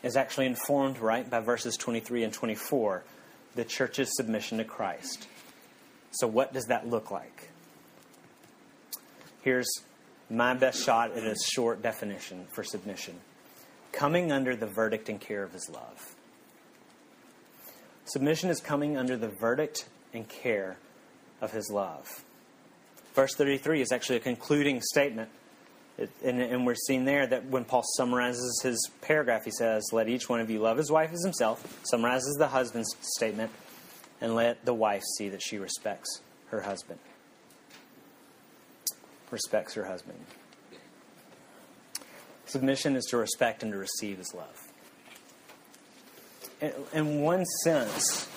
is 0.04 0.16
actually 0.16 0.46
informed, 0.46 1.00
right, 1.00 1.30
by 1.30 1.40
verses 1.40 1.76
23 1.78 2.24
and 2.24 2.34
24, 2.34 3.04
the 3.56 3.66
church's 3.66 4.16
submission 4.16 4.60
to 4.60 4.64
Christ. 4.64 5.28
So, 6.12 6.28
what 6.28 6.54
does 6.54 6.66
that 6.66 6.88
look 6.88 7.12
like? 7.12 7.50
Here's 9.42 9.70
my 10.30 10.54
best 10.54 10.84
shot 10.84 11.12
at 11.12 11.24
a 11.24 11.36
short 11.36 11.82
definition 11.82 12.46
for 12.52 12.64
submission 12.64 13.16
coming 13.92 14.32
under 14.32 14.56
the 14.56 14.68
verdict 14.68 15.10
and 15.10 15.20
care 15.20 15.44
of 15.44 15.54
his 15.54 15.70
love. 15.70 16.16
Submission 18.06 18.50
is 18.50 18.60
coming 18.60 18.96
under 18.96 19.18
the 19.18 19.30
verdict 19.30 19.88
and 20.14 20.28
care 20.28 20.78
of 21.42 21.52
his 21.52 21.70
love. 21.72 22.24
Verse 23.14 23.34
33 23.36 23.82
is 23.82 23.92
actually 23.92 24.18
a 24.18 24.22
concluding 24.22 24.82
statement 24.82 25.30
and, 25.98 26.40
and, 26.42 26.66
we're 26.66 26.76
seeing 26.76 27.06
there 27.06 27.26
that 27.26 27.46
when 27.46 27.66
Paul 27.66 27.84
summarizes 27.96 28.62
his 28.62 28.92
paragraph, 29.02 29.46
he 29.46 29.52
says, 29.52 29.84
Let 29.92 30.08
each 30.08 30.30
one 30.30 30.40
of 30.40 30.50
you 30.50 30.60
love 30.60 30.78
his 30.78 30.92
wife 30.92 31.12
as 31.12 31.24
himself, 31.24 31.82
summarizes 31.84 32.36
the 32.38 32.48
husband's 32.48 32.96
statement, 33.16 33.52
and 34.22 34.36
let 34.36 34.64
the 34.64 34.76
wife 34.76 35.02
see 35.18 35.30
that 35.30 35.42
she 35.42 35.58
respects 35.58 36.22
her 36.50 36.62
husband. 36.62 37.00
Respects 39.32 39.74
her 39.74 39.86
husband. 39.86 40.20
Submission 42.46 42.96
is 42.96 43.06
to 43.06 43.18
respect 43.18 43.64
and 43.64 43.72
to 43.72 43.78
receive 43.78 44.20
his 44.20 44.34
love. 44.36 44.72
In, 46.62 46.74
in 46.94 47.22
one 47.22 47.44
sense, 47.64 48.30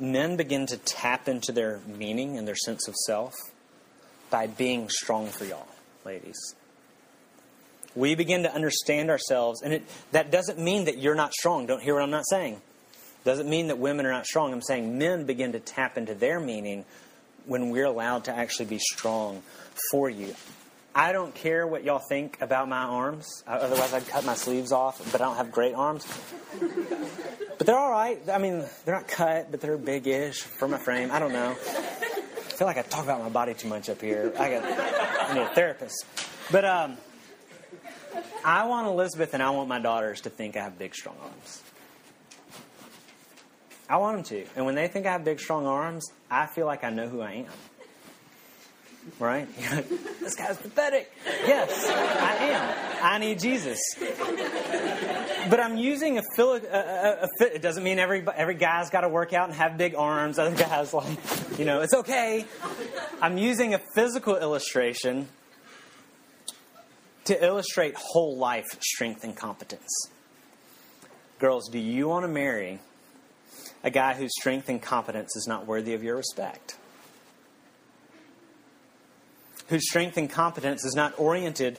men 0.00 0.36
begin 0.36 0.66
to 0.66 0.78
tap 0.78 1.28
into 1.28 1.52
their 1.52 1.80
meaning 1.86 2.38
and 2.38 2.48
their 2.48 2.56
sense 2.56 2.88
of 2.88 2.94
self 3.06 3.34
by 4.30 4.46
being 4.46 4.88
strong 4.88 5.28
for 5.28 5.44
y'all 5.44 5.68
ladies. 6.04 6.54
We 7.94 8.14
begin 8.14 8.42
to 8.42 8.52
understand 8.52 9.10
ourselves, 9.10 9.62
and 9.62 9.72
it, 9.72 9.82
that 10.12 10.30
doesn't 10.30 10.58
mean 10.58 10.86
that 10.86 10.98
you're 10.98 11.14
not 11.14 11.32
strong. 11.32 11.66
Don't 11.66 11.80
hear 11.80 11.94
what 11.94 12.02
I'm 12.02 12.10
not 12.10 12.26
saying. 12.26 12.60
Doesn't 13.24 13.48
mean 13.48 13.68
that 13.68 13.78
women 13.78 14.04
are 14.04 14.12
not 14.12 14.26
strong. 14.26 14.52
I'm 14.52 14.62
saying 14.62 14.98
men 14.98 15.24
begin 15.24 15.52
to 15.52 15.60
tap 15.60 15.96
into 15.96 16.14
their 16.14 16.40
meaning 16.40 16.84
when 17.46 17.70
we're 17.70 17.86
allowed 17.86 18.24
to 18.24 18.36
actually 18.36 18.66
be 18.66 18.78
strong 18.78 19.42
for 19.90 20.10
you. 20.10 20.34
I 20.94 21.12
don't 21.12 21.34
care 21.34 21.66
what 21.66 21.82
y'all 21.84 22.02
think 22.08 22.40
about 22.40 22.68
my 22.68 22.82
arms. 22.82 23.42
Otherwise, 23.46 23.92
I'd 23.92 24.06
cut 24.06 24.24
my 24.24 24.34
sleeves 24.34 24.70
off, 24.72 25.00
but 25.10 25.20
I 25.20 25.24
don't 25.24 25.36
have 25.36 25.50
great 25.50 25.74
arms. 25.74 26.06
But 27.58 27.66
they're 27.66 27.78
all 27.78 27.90
right. 27.90 28.20
I 28.32 28.38
mean, 28.38 28.64
they're 28.84 28.94
not 28.94 29.08
cut, 29.08 29.50
but 29.50 29.60
they're 29.60 29.76
big 29.76 30.06
ish 30.06 30.42
for 30.42 30.68
my 30.68 30.78
frame. 30.78 31.10
I 31.10 31.18
don't 31.18 31.32
know. 31.32 31.56
I 32.54 32.56
feel 32.56 32.68
like 32.68 32.78
I 32.78 32.82
talk 32.82 33.02
about 33.02 33.20
my 33.20 33.28
body 33.28 33.52
too 33.52 33.66
much 33.66 33.90
up 33.90 34.00
here. 34.00 34.32
I 34.38 34.48
got 34.48 34.62
I 34.62 35.34
need 35.34 35.40
a 35.40 35.48
therapist. 35.48 36.06
But 36.52 36.64
um, 36.64 36.96
I 38.44 38.68
want 38.68 38.86
Elizabeth 38.86 39.34
and 39.34 39.42
I 39.42 39.50
want 39.50 39.68
my 39.68 39.80
daughters 39.80 40.20
to 40.20 40.30
think 40.30 40.56
I 40.56 40.62
have 40.62 40.78
big, 40.78 40.94
strong 40.94 41.16
arms. 41.20 41.62
I 43.88 43.96
want 43.96 44.18
them 44.18 44.24
to. 44.26 44.46
And 44.54 44.64
when 44.64 44.76
they 44.76 44.86
think 44.86 45.04
I 45.04 45.10
have 45.10 45.24
big, 45.24 45.40
strong 45.40 45.66
arms, 45.66 46.12
I 46.30 46.46
feel 46.46 46.66
like 46.66 46.84
I 46.84 46.90
know 46.90 47.08
who 47.08 47.22
I 47.22 47.32
am. 47.32 47.46
Right? 49.18 49.48
this 50.20 50.34
guy's 50.34 50.56
pathetic. 50.56 51.12
Yes, 51.46 51.88
I 51.88 52.36
am. 52.46 52.94
I 53.02 53.18
need 53.18 53.38
Jesus. 53.38 53.78
But 55.50 55.60
I'm 55.60 55.76
using 55.76 56.18
a, 56.18 56.22
a, 56.38 56.42
a, 56.42 57.28
a 57.40 57.54
It 57.54 57.62
doesn't 57.62 57.84
mean 57.84 57.98
every 57.98 58.24
every 58.34 58.54
guy's 58.54 58.90
got 58.90 59.02
to 59.02 59.08
work 59.08 59.32
out 59.32 59.48
and 59.48 59.56
have 59.56 59.76
big 59.76 59.94
arms. 59.94 60.38
Other 60.38 60.56
guys 60.56 60.94
like, 60.94 61.18
you 61.58 61.64
know, 61.64 61.82
it's 61.82 61.94
okay. 61.94 62.46
I'm 63.20 63.36
using 63.38 63.74
a 63.74 63.80
physical 63.94 64.36
illustration 64.36 65.28
to 67.24 67.44
illustrate 67.44 67.94
whole 67.96 68.36
life 68.36 68.66
strength 68.80 69.24
and 69.24 69.36
competence. 69.36 70.08
Girls, 71.38 71.68
do 71.68 71.78
you 71.78 72.08
want 72.08 72.24
to 72.24 72.28
marry 72.28 72.80
a 73.82 73.90
guy 73.90 74.14
whose 74.14 74.32
strength 74.38 74.68
and 74.68 74.80
competence 74.80 75.36
is 75.36 75.46
not 75.46 75.66
worthy 75.66 75.94
of 75.94 76.02
your 76.02 76.16
respect? 76.16 76.76
Whose 79.68 79.88
strength 79.88 80.16
and 80.16 80.28
competence 80.30 80.84
is 80.84 80.94
not 80.94 81.18
oriented 81.18 81.78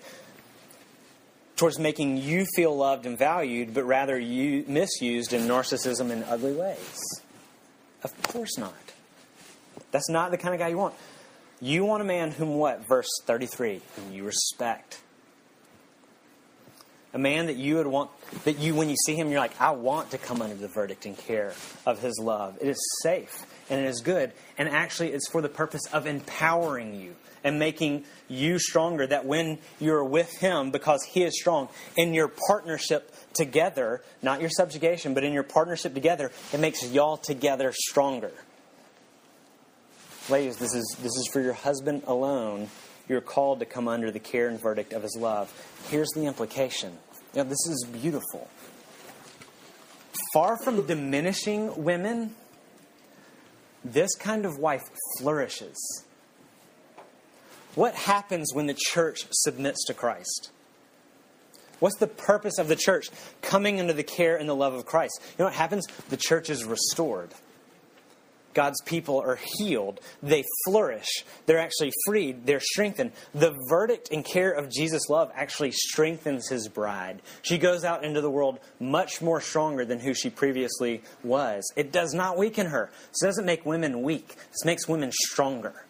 towards 1.55 1.79
making 1.79 2.17
you 2.17 2.45
feel 2.55 2.75
loved 2.75 3.05
and 3.05 3.17
valued, 3.17 3.73
but 3.73 3.83
rather 3.83 4.19
you, 4.19 4.65
misused 4.67 5.33
in 5.33 5.43
narcissism 5.43 6.11
in 6.11 6.23
ugly 6.23 6.53
ways. 6.53 7.01
Of 8.03 8.21
course 8.23 8.57
not. 8.57 8.73
That's 9.91 10.09
not 10.09 10.31
the 10.31 10.37
kind 10.37 10.53
of 10.53 10.59
guy 10.59 10.67
you 10.69 10.77
want. 10.77 10.93
You 11.61 11.85
want 11.85 12.01
a 12.01 12.05
man 12.05 12.31
whom 12.31 12.55
what? 12.55 12.87
Verse 12.87 13.07
33 13.25 13.81
whom 13.95 14.13
you 14.13 14.23
respect. 14.23 15.01
A 17.13 17.17
man 17.17 17.45
that 17.45 17.55
you 17.55 17.75
would 17.75 17.87
want, 17.87 18.11
that 18.43 18.59
you, 18.59 18.75
when 18.75 18.89
you 18.89 18.97
see 19.05 19.15
him, 19.15 19.29
you're 19.29 19.39
like, 19.39 19.59
I 19.61 19.71
want 19.71 20.11
to 20.11 20.17
come 20.17 20.41
under 20.41 20.55
the 20.55 20.67
verdict 20.67 21.05
and 21.05 21.17
care 21.17 21.53
of 21.85 22.01
his 22.01 22.19
love. 22.21 22.57
It 22.59 22.67
is 22.67 22.99
safe 23.03 23.45
and 23.69 23.79
it 23.79 23.87
is 23.87 24.01
good. 24.01 24.31
And 24.57 24.69
actually, 24.69 25.11
it's 25.11 25.29
for 25.29 25.41
the 25.41 25.49
purpose 25.49 25.81
of 25.91 26.05
empowering 26.05 26.99
you 26.99 27.15
and 27.43 27.59
making 27.59 28.05
you 28.27 28.59
stronger. 28.59 29.07
That 29.07 29.25
when 29.25 29.59
you're 29.79 30.03
with 30.03 30.31
Him, 30.39 30.71
because 30.71 31.03
He 31.03 31.23
is 31.23 31.39
strong, 31.39 31.69
in 31.95 32.13
your 32.13 32.27
partnership 32.27 33.13
together, 33.33 34.01
not 34.21 34.41
your 34.41 34.49
subjugation, 34.49 35.13
but 35.13 35.23
in 35.23 35.33
your 35.33 35.43
partnership 35.43 35.93
together, 35.93 36.31
it 36.53 36.59
makes 36.59 36.85
y'all 36.91 37.17
together 37.17 37.71
stronger. 37.73 38.31
Ladies, 40.29 40.57
this 40.57 40.73
is, 40.73 40.95
this 41.01 41.15
is 41.15 41.29
for 41.31 41.39
your 41.39 41.53
husband 41.53 42.03
alone. 42.07 42.69
You're 43.07 43.21
called 43.21 43.59
to 43.59 43.65
come 43.65 43.87
under 43.87 44.09
the 44.09 44.19
care 44.19 44.47
and 44.47 44.59
verdict 44.59 44.93
of 44.93 45.03
His 45.03 45.15
love. 45.15 45.51
Here's 45.89 46.09
the 46.15 46.25
implication. 46.25 46.97
Know, 47.35 47.43
this 47.43 47.67
is 47.67 47.85
beautiful. 47.91 48.49
Far 50.33 50.57
from 50.57 50.85
diminishing 50.85 51.83
women, 51.83 52.33
this 53.85 54.15
kind 54.15 54.45
of 54.45 54.57
wife 54.57 54.83
flourishes 55.19 56.03
what 57.75 57.93
happens 57.93 58.53
when 58.53 58.67
the 58.67 58.73
church 58.73 59.27
submits 59.31 59.83
to 59.85 59.93
Christ? 59.93 60.49
What's 61.79 61.97
the 61.97 62.07
purpose 62.07 62.57
of 62.57 62.69
the 62.69 62.77
church 62.77 63.09
coming 63.41 63.81
under 63.81 63.91
the 63.91 64.03
care 64.03 64.37
and 64.37 64.47
the 64.47 64.55
love 64.55 64.73
of 64.73 64.85
Christ? 64.85 65.19
You 65.21 65.35
know 65.39 65.45
what 65.45 65.53
happens? 65.53 65.85
The 66.09 66.17
church 66.17 66.49
is 66.49 66.63
restored. 66.63 67.31
God's 68.55 68.81
people 68.81 69.19
are 69.19 69.37
healed. 69.59 69.99
They 70.23 70.43
flourish. 70.65 71.23
They're 71.45 71.59
actually 71.59 71.91
freed. 72.07 72.47
They're 72.47 72.59
strengthened. 72.59 73.11
The 73.35 73.53
verdict 73.69 74.09
and 74.11 74.25
care 74.25 74.51
of 74.51 74.71
Jesus' 74.71 75.09
love 75.09 75.29
actually 75.35 75.71
strengthens 75.71 76.47
his 76.47 76.67
bride. 76.67 77.21
She 77.43 77.59
goes 77.59 77.83
out 77.83 78.03
into 78.03 78.21
the 78.21 78.31
world 78.31 78.59
much 78.79 79.21
more 79.21 79.41
stronger 79.41 79.85
than 79.85 79.99
who 79.99 80.13
she 80.13 80.29
previously 80.29 81.03
was. 81.23 81.71
It 81.75 81.91
does 81.91 82.13
not 82.13 82.37
weaken 82.37 82.67
her. 82.67 82.89
This 83.09 83.21
doesn't 83.21 83.45
make 83.45 83.65
women 83.65 84.01
weak, 84.01 84.29
this 84.29 84.65
makes 84.65 84.87
women 84.87 85.11
stronger. 85.11 85.85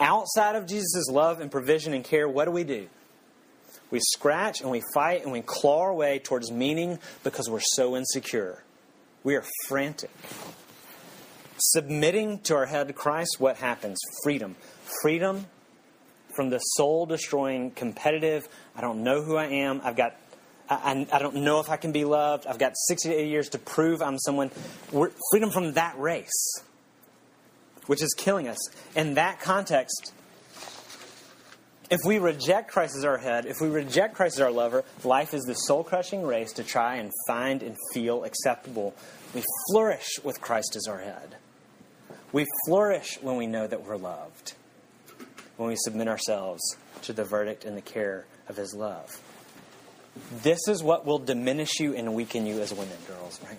Outside 0.00 0.56
of 0.56 0.66
Jesus' 0.66 1.08
love 1.08 1.40
and 1.40 1.50
provision 1.50 1.92
and 1.92 2.04
care, 2.04 2.28
what 2.28 2.46
do 2.46 2.50
we 2.50 2.64
do? 2.64 2.88
We 3.90 4.00
scratch 4.00 4.60
and 4.60 4.70
we 4.70 4.82
fight 4.92 5.22
and 5.22 5.32
we 5.32 5.40
claw 5.40 5.82
our 5.82 5.94
way 5.94 6.18
towards 6.18 6.50
meaning 6.50 6.98
because 7.22 7.48
we're 7.48 7.60
so 7.60 7.96
insecure. 7.96 8.62
We 9.22 9.36
are 9.36 9.44
frantic. 9.66 10.10
Submitting 11.58 12.40
to 12.40 12.54
our 12.54 12.66
head 12.66 12.94
Christ, 12.94 13.36
what 13.38 13.56
happens? 13.56 13.98
Freedom. 14.22 14.56
Freedom 15.02 15.46
from 16.34 16.50
the 16.50 16.58
soul 16.58 17.06
destroying, 17.06 17.70
competitive, 17.70 18.48
I 18.76 18.80
don't 18.80 19.02
know 19.02 19.22
who 19.22 19.36
I 19.36 19.46
am, 19.46 19.80
I've 19.84 19.96
got 19.96 20.16
I, 20.68 21.06
I, 21.12 21.18
don't 21.18 21.36
know 21.36 21.60
if 21.60 21.68
I 21.68 21.76
can 21.76 21.92
be 21.92 22.06
loved. 22.06 22.46
I've 22.46 22.58
got 22.58 22.72
60 22.74 23.10
to 23.10 23.14
80 23.14 23.28
years 23.28 23.48
to 23.50 23.58
prove 23.58 24.00
I'm 24.00 24.18
someone. 24.18 24.50
We're, 24.92 25.10
freedom 25.30 25.50
from 25.50 25.74
that 25.74 25.98
race, 25.98 26.62
which 27.84 28.02
is 28.02 28.14
killing 28.16 28.48
us. 28.48 28.56
In 28.96 29.12
that 29.14 29.40
context, 29.40 30.14
if 31.90 32.00
we 32.06 32.18
reject 32.18 32.70
Christ 32.70 32.96
as 32.96 33.04
our 33.04 33.18
head, 33.18 33.44
if 33.44 33.60
we 33.60 33.68
reject 33.68 34.14
Christ 34.14 34.36
as 34.36 34.40
our 34.40 34.50
lover, 34.50 34.84
life 35.04 35.34
is 35.34 35.42
the 35.42 35.52
soul 35.52 35.84
crushing 35.84 36.22
race 36.22 36.54
to 36.54 36.64
try 36.64 36.96
and 36.96 37.10
find 37.28 37.62
and 37.62 37.76
feel 37.92 38.24
acceptable. 38.24 38.94
We 39.34 39.44
flourish 39.70 40.18
with 40.24 40.40
Christ 40.40 40.76
as 40.76 40.86
our 40.88 41.00
head. 41.00 41.36
We 42.34 42.46
flourish 42.66 43.18
when 43.22 43.36
we 43.36 43.46
know 43.46 43.66
that 43.66 43.84
we're 43.84 43.96
loved, 43.96 44.54
when 45.56 45.68
we 45.68 45.76
submit 45.76 46.08
ourselves 46.08 46.60
to 47.02 47.12
the 47.12 47.24
verdict 47.24 47.64
and 47.64 47.76
the 47.76 47.80
care 47.80 48.26
of 48.48 48.56
His 48.56 48.74
love. 48.74 49.20
This 50.42 50.58
is 50.66 50.82
what 50.82 51.06
will 51.06 51.20
diminish 51.20 51.78
you 51.78 51.94
and 51.94 52.14
weaken 52.14 52.44
you 52.44 52.60
as 52.60 52.74
women, 52.74 52.98
girls, 53.06 53.40
right? 53.44 53.58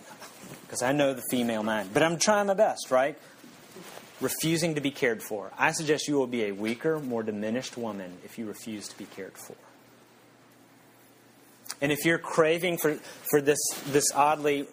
Because 0.64 0.82
I 0.82 0.92
know 0.92 1.14
the 1.14 1.24
female 1.32 1.64
mind, 1.64 1.92
but 1.94 2.04
I'm 2.04 2.20
trying 2.20 2.48
my 2.48 2.54
best, 2.54 2.92
right? 2.92 3.18
refusing 4.22 4.76
to 4.76 4.82
be 4.82 4.92
cared 4.92 5.22
for. 5.22 5.52
I 5.58 5.72
suggest 5.72 6.08
you 6.08 6.16
will 6.16 6.28
be 6.28 6.46
a 6.46 6.52
weaker, 6.52 7.00
more 7.00 7.24
diminished 7.24 7.78
woman 7.78 8.18
if 8.24 8.38
you 8.38 8.46
refuse 8.46 8.88
to 8.88 8.98
be 8.98 9.06
cared 9.06 9.38
for. 9.38 9.56
And 11.82 11.92
if 11.92 12.06
you're 12.06 12.18
craving 12.18 12.78
for, 12.78 12.96
for 13.30 13.42
this, 13.42 13.60
this 13.88 14.06
oddly 14.14 14.68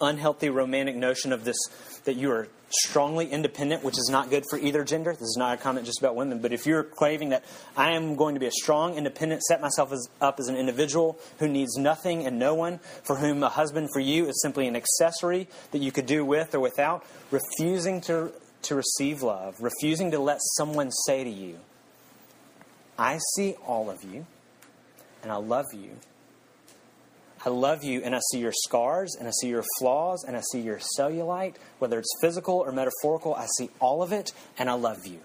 unhealthy 0.00 0.50
romantic 0.50 0.96
notion 0.96 1.32
of 1.32 1.44
this, 1.44 1.56
that 2.04 2.16
you 2.16 2.30
are 2.30 2.48
strongly 2.70 3.30
independent, 3.30 3.84
which 3.84 3.98
is 3.98 4.08
not 4.10 4.30
good 4.30 4.44
for 4.50 4.58
either 4.58 4.84
gender. 4.84 5.12
This 5.12 5.22
is 5.22 5.36
not 5.38 5.54
a 5.54 5.56
comment 5.56 5.86
just 5.86 6.00
about 6.00 6.16
women. 6.16 6.40
But 6.40 6.52
if 6.52 6.66
you're 6.66 6.82
craving 6.82 7.30
that 7.30 7.44
I 7.76 7.92
am 7.92 8.16
going 8.16 8.34
to 8.34 8.40
be 8.40 8.46
a 8.46 8.52
strong, 8.52 8.96
independent, 8.96 9.42
set 9.42 9.60
myself 9.60 9.92
as, 9.92 10.08
up 10.20 10.40
as 10.40 10.48
an 10.48 10.56
individual 10.56 11.18
who 11.38 11.48
needs 11.48 11.76
nothing 11.76 12.26
and 12.26 12.38
no 12.38 12.54
one, 12.54 12.78
for 13.02 13.16
whom 13.16 13.42
a 13.42 13.48
husband 13.48 13.90
for 13.92 14.00
you 14.00 14.26
is 14.26 14.40
simply 14.42 14.66
an 14.66 14.76
accessory 14.76 15.48
that 15.70 15.78
you 15.78 15.92
could 15.92 16.06
do 16.06 16.24
with 16.24 16.54
or 16.54 16.60
without, 16.60 17.04
refusing 17.30 18.00
to, 18.02 18.32
to 18.62 18.74
receive 18.74 19.22
love, 19.22 19.60
refusing 19.60 20.10
to 20.10 20.18
let 20.18 20.38
someone 20.56 20.90
say 21.06 21.24
to 21.24 21.30
you, 21.30 21.58
I 22.98 23.18
see 23.34 23.54
all 23.66 23.90
of 23.90 24.04
you 24.04 24.26
and 25.22 25.32
I 25.32 25.36
love 25.36 25.66
you 25.72 25.90
I 27.44 27.50
love 27.50 27.84
you 27.84 28.00
and 28.02 28.14
I 28.14 28.20
see 28.30 28.38
your 28.38 28.52
scars 28.64 29.16
and 29.18 29.28
I 29.28 29.30
see 29.30 29.48
your 29.48 29.64
flaws 29.78 30.24
and 30.26 30.36
I 30.36 30.40
see 30.52 30.60
your 30.60 30.80
cellulite, 30.98 31.56
whether 31.78 31.98
it's 31.98 32.08
physical 32.20 32.54
or 32.54 32.72
metaphorical. 32.72 33.34
I 33.34 33.46
see 33.58 33.68
all 33.80 34.02
of 34.02 34.12
it 34.12 34.32
and 34.56 34.70
I 34.70 34.72
love 34.74 35.06
you. 35.06 35.20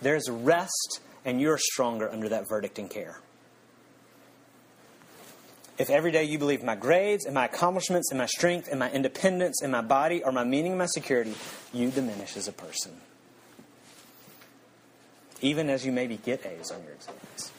There's 0.00 0.28
rest 0.30 1.00
and 1.24 1.40
you're 1.40 1.58
stronger 1.58 2.10
under 2.10 2.28
that 2.28 2.48
verdict 2.48 2.78
and 2.78 2.88
care. 2.88 3.18
If 5.78 5.90
every 5.90 6.12
day 6.12 6.24
you 6.24 6.38
believe 6.38 6.62
my 6.62 6.76
grades 6.76 7.24
and 7.24 7.34
my 7.34 7.46
accomplishments 7.46 8.10
and 8.12 8.18
my 8.18 8.26
strength 8.26 8.68
and 8.68 8.78
my 8.78 8.90
independence 8.92 9.62
and 9.62 9.72
my 9.72 9.80
body 9.80 10.22
are 10.22 10.30
my 10.30 10.44
meaning 10.44 10.72
and 10.72 10.78
my 10.78 10.86
security, 10.86 11.34
you 11.72 11.90
diminish 11.90 12.36
as 12.36 12.46
a 12.46 12.52
person. 12.52 12.92
Even 15.40 15.68
as 15.68 15.84
you 15.84 15.90
maybe 15.90 16.18
get 16.18 16.46
A's 16.46 16.70
on 16.70 16.84
your 16.84 16.92
exams. 16.92 17.52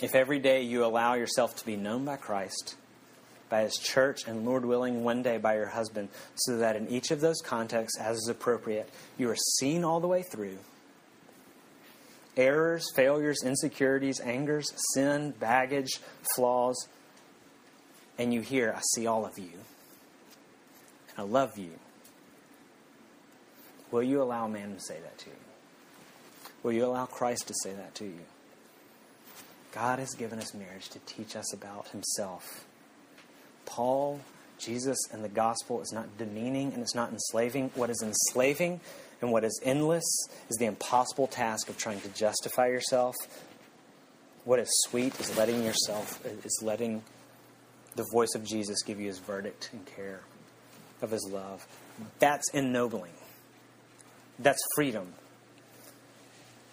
If 0.00 0.14
every 0.14 0.38
day 0.38 0.62
you 0.62 0.84
allow 0.84 1.14
yourself 1.14 1.56
to 1.56 1.66
be 1.66 1.76
known 1.76 2.04
by 2.04 2.16
Christ, 2.16 2.76
by 3.48 3.62
His 3.62 3.74
church, 3.74 4.20
and 4.28 4.44
Lord 4.44 4.64
willing, 4.64 5.02
one 5.02 5.22
day 5.22 5.38
by 5.38 5.56
your 5.56 5.68
husband, 5.68 6.08
so 6.36 6.58
that 6.58 6.76
in 6.76 6.88
each 6.88 7.10
of 7.10 7.20
those 7.20 7.40
contexts, 7.40 7.98
as 7.98 8.16
is 8.16 8.28
appropriate, 8.28 8.88
you 9.16 9.28
are 9.30 9.36
seen 9.58 9.84
all 9.84 9.98
the 9.98 10.06
way 10.06 10.22
through. 10.22 10.58
Errors, 12.36 12.86
failures, 12.94 13.38
insecurities, 13.44 14.20
angers, 14.20 14.72
sin, 14.94 15.34
baggage, 15.40 15.98
flaws, 16.36 16.86
and 18.18 18.32
you 18.32 18.40
hear, 18.40 18.72
I 18.76 18.80
see 18.94 19.08
all 19.08 19.26
of 19.26 19.36
you, 19.38 19.50
and 21.10 21.18
I 21.18 21.22
love 21.22 21.58
you. 21.58 21.70
Will 23.90 24.04
you 24.04 24.22
allow 24.22 24.46
a 24.46 24.48
man 24.48 24.74
to 24.74 24.80
say 24.80 24.98
that 25.00 25.18
to 25.18 25.30
you? 25.30 25.36
Will 26.62 26.72
you 26.72 26.84
allow 26.84 27.06
Christ 27.06 27.48
to 27.48 27.54
say 27.62 27.72
that 27.72 27.94
to 27.96 28.04
you? 28.04 28.20
God 29.72 29.98
has 29.98 30.14
given 30.14 30.38
us 30.38 30.54
marriage 30.54 30.88
to 30.90 30.98
teach 31.00 31.36
us 31.36 31.52
about 31.52 31.88
Himself. 31.88 32.64
Paul, 33.66 34.20
Jesus, 34.58 34.98
and 35.12 35.22
the 35.22 35.28
gospel 35.28 35.80
is 35.80 35.92
not 35.92 36.16
demeaning 36.16 36.72
and 36.72 36.82
it's 36.82 36.94
not 36.94 37.10
enslaving. 37.12 37.70
What 37.74 37.90
is 37.90 38.02
enslaving 38.02 38.80
and 39.20 39.30
what 39.30 39.44
is 39.44 39.60
endless 39.62 40.04
is 40.48 40.56
the 40.56 40.66
impossible 40.66 41.26
task 41.26 41.68
of 41.68 41.76
trying 41.76 42.00
to 42.00 42.08
justify 42.08 42.68
yourself. 42.68 43.14
What 44.44 44.58
is 44.58 44.68
sweet 44.88 45.18
is 45.20 45.36
letting 45.36 45.62
yourself, 45.64 46.24
is 46.24 46.60
letting 46.62 47.02
the 47.94 48.06
voice 48.12 48.34
of 48.34 48.44
Jesus 48.44 48.82
give 48.82 48.98
you 48.98 49.08
His 49.08 49.18
verdict 49.18 49.70
and 49.72 49.84
care 49.84 50.20
of 51.02 51.10
His 51.10 51.28
love. 51.30 51.66
That's 52.18 52.48
ennobling. 52.54 53.12
That's 54.38 54.60
freedom 54.76 55.12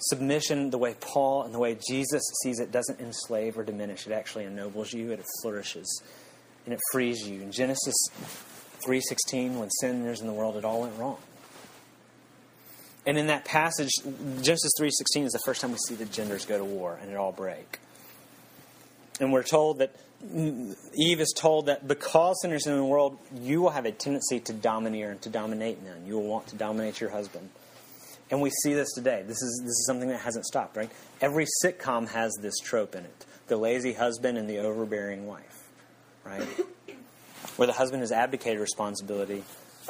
submission, 0.09 0.69
the 0.69 0.77
way 0.77 0.95
Paul 0.99 1.43
and 1.43 1.53
the 1.53 1.59
way 1.59 1.77
Jesus 1.87 2.23
sees 2.43 2.59
it, 2.59 2.71
doesn't 2.71 2.99
enslave 2.99 3.57
or 3.57 3.63
diminish. 3.63 4.07
It 4.07 4.13
actually 4.13 4.45
ennobles 4.45 4.93
you. 4.93 5.11
It 5.11 5.23
flourishes, 5.41 6.01
and 6.65 6.73
it 6.73 6.79
frees 6.91 7.27
you. 7.27 7.41
In 7.41 7.51
Genesis 7.51 7.95
three 8.83 9.01
sixteen, 9.01 9.59
when 9.59 9.69
sin 9.69 10.01
enters 10.01 10.21
in 10.21 10.27
the 10.27 10.33
world, 10.33 10.57
it 10.57 10.65
all 10.65 10.81
went 10.81 10.97
wrong. 10.97 11.17
And 13.07 13.17
in 13.17 13.27
that 13.27 13.45
passage, 13.45 13.91
Genesis 14.41 14.71
three 14.77 14.91
sixteen 14.91 15.25
is 15.25 15.31
the 15.31 15.41
first 15.45 15.61
time 15.61 15.71
we 15.71 15.77
see 15.87 15.95
the 15.95 16.05
genders 16.05 16.45
go 16.45 16.57
to 16.57 16.65
war 16.65 16.97
and 17.01 17.11
it 17.11 17.17
all 17.17 17.31
break. 17.31 17.79
And 19.19 19.31
we're 19.31 19.43
told 19.43 19.77
that 19.79 19.95
Eve 20.95 21.19
is 21.19 21.33
told 21.37 21.67
that 21.67 21.87
because 21.87 22.41
sinners 22.41 22.65
in 22.65 22.75
the 22.75 22.83
world, 22.83 23.17
you 23.39 23.61
will 23.61 23.69
have 23.69 23.85
a 23.85 23.91
tendency 23.91 24.39
to 24.39 24.53
domineer 24.53 25.11
and 25.11 25.21
to 25.21 25.29
dominate 25.29 25.83
men. 25.83 26.05
You 26.05 26.15
will 26.15 26.27
want 26.27 26.47
to 26.47 26.55
dominate 26.55 26.99
your 26.99 27.11
husband. 27.11 27.49
And 28.31 28.41
we 28.41 28.49
see 28.49 28.73
this 28.73 28.91
today. 28.93 29.23
This 29.25 29.41
is, 29.41 29.61
this 29.61 29.71
is 29.71 29.85
something 29.85 30.09
that 30.09 30.21
hasn't 30.21 30.45
stopped, 30.45 30.77
right? 30.77 30.89
Every 31.21 31.45
sitcom 31.63 32.09
has 32.09 32.35
this 32.41 32.57
trope 32.57 32.95
in 32.95 33.05
it 33.05 33.25
the 33.47 33.57
lazy 33.57 33.93
husband 33.93 34.39
and 34.39 34.49
the 34.49 34.57
overbearing 34.57 35.27
wife, 35.27 35.69
right? 36.23 36.41
Where 37.57 37.67
the 37.67 37.73
husband 37.73 38.01
has 38.01 38.11
abdicated 38.11 38.59
responsibility 38.59 39.43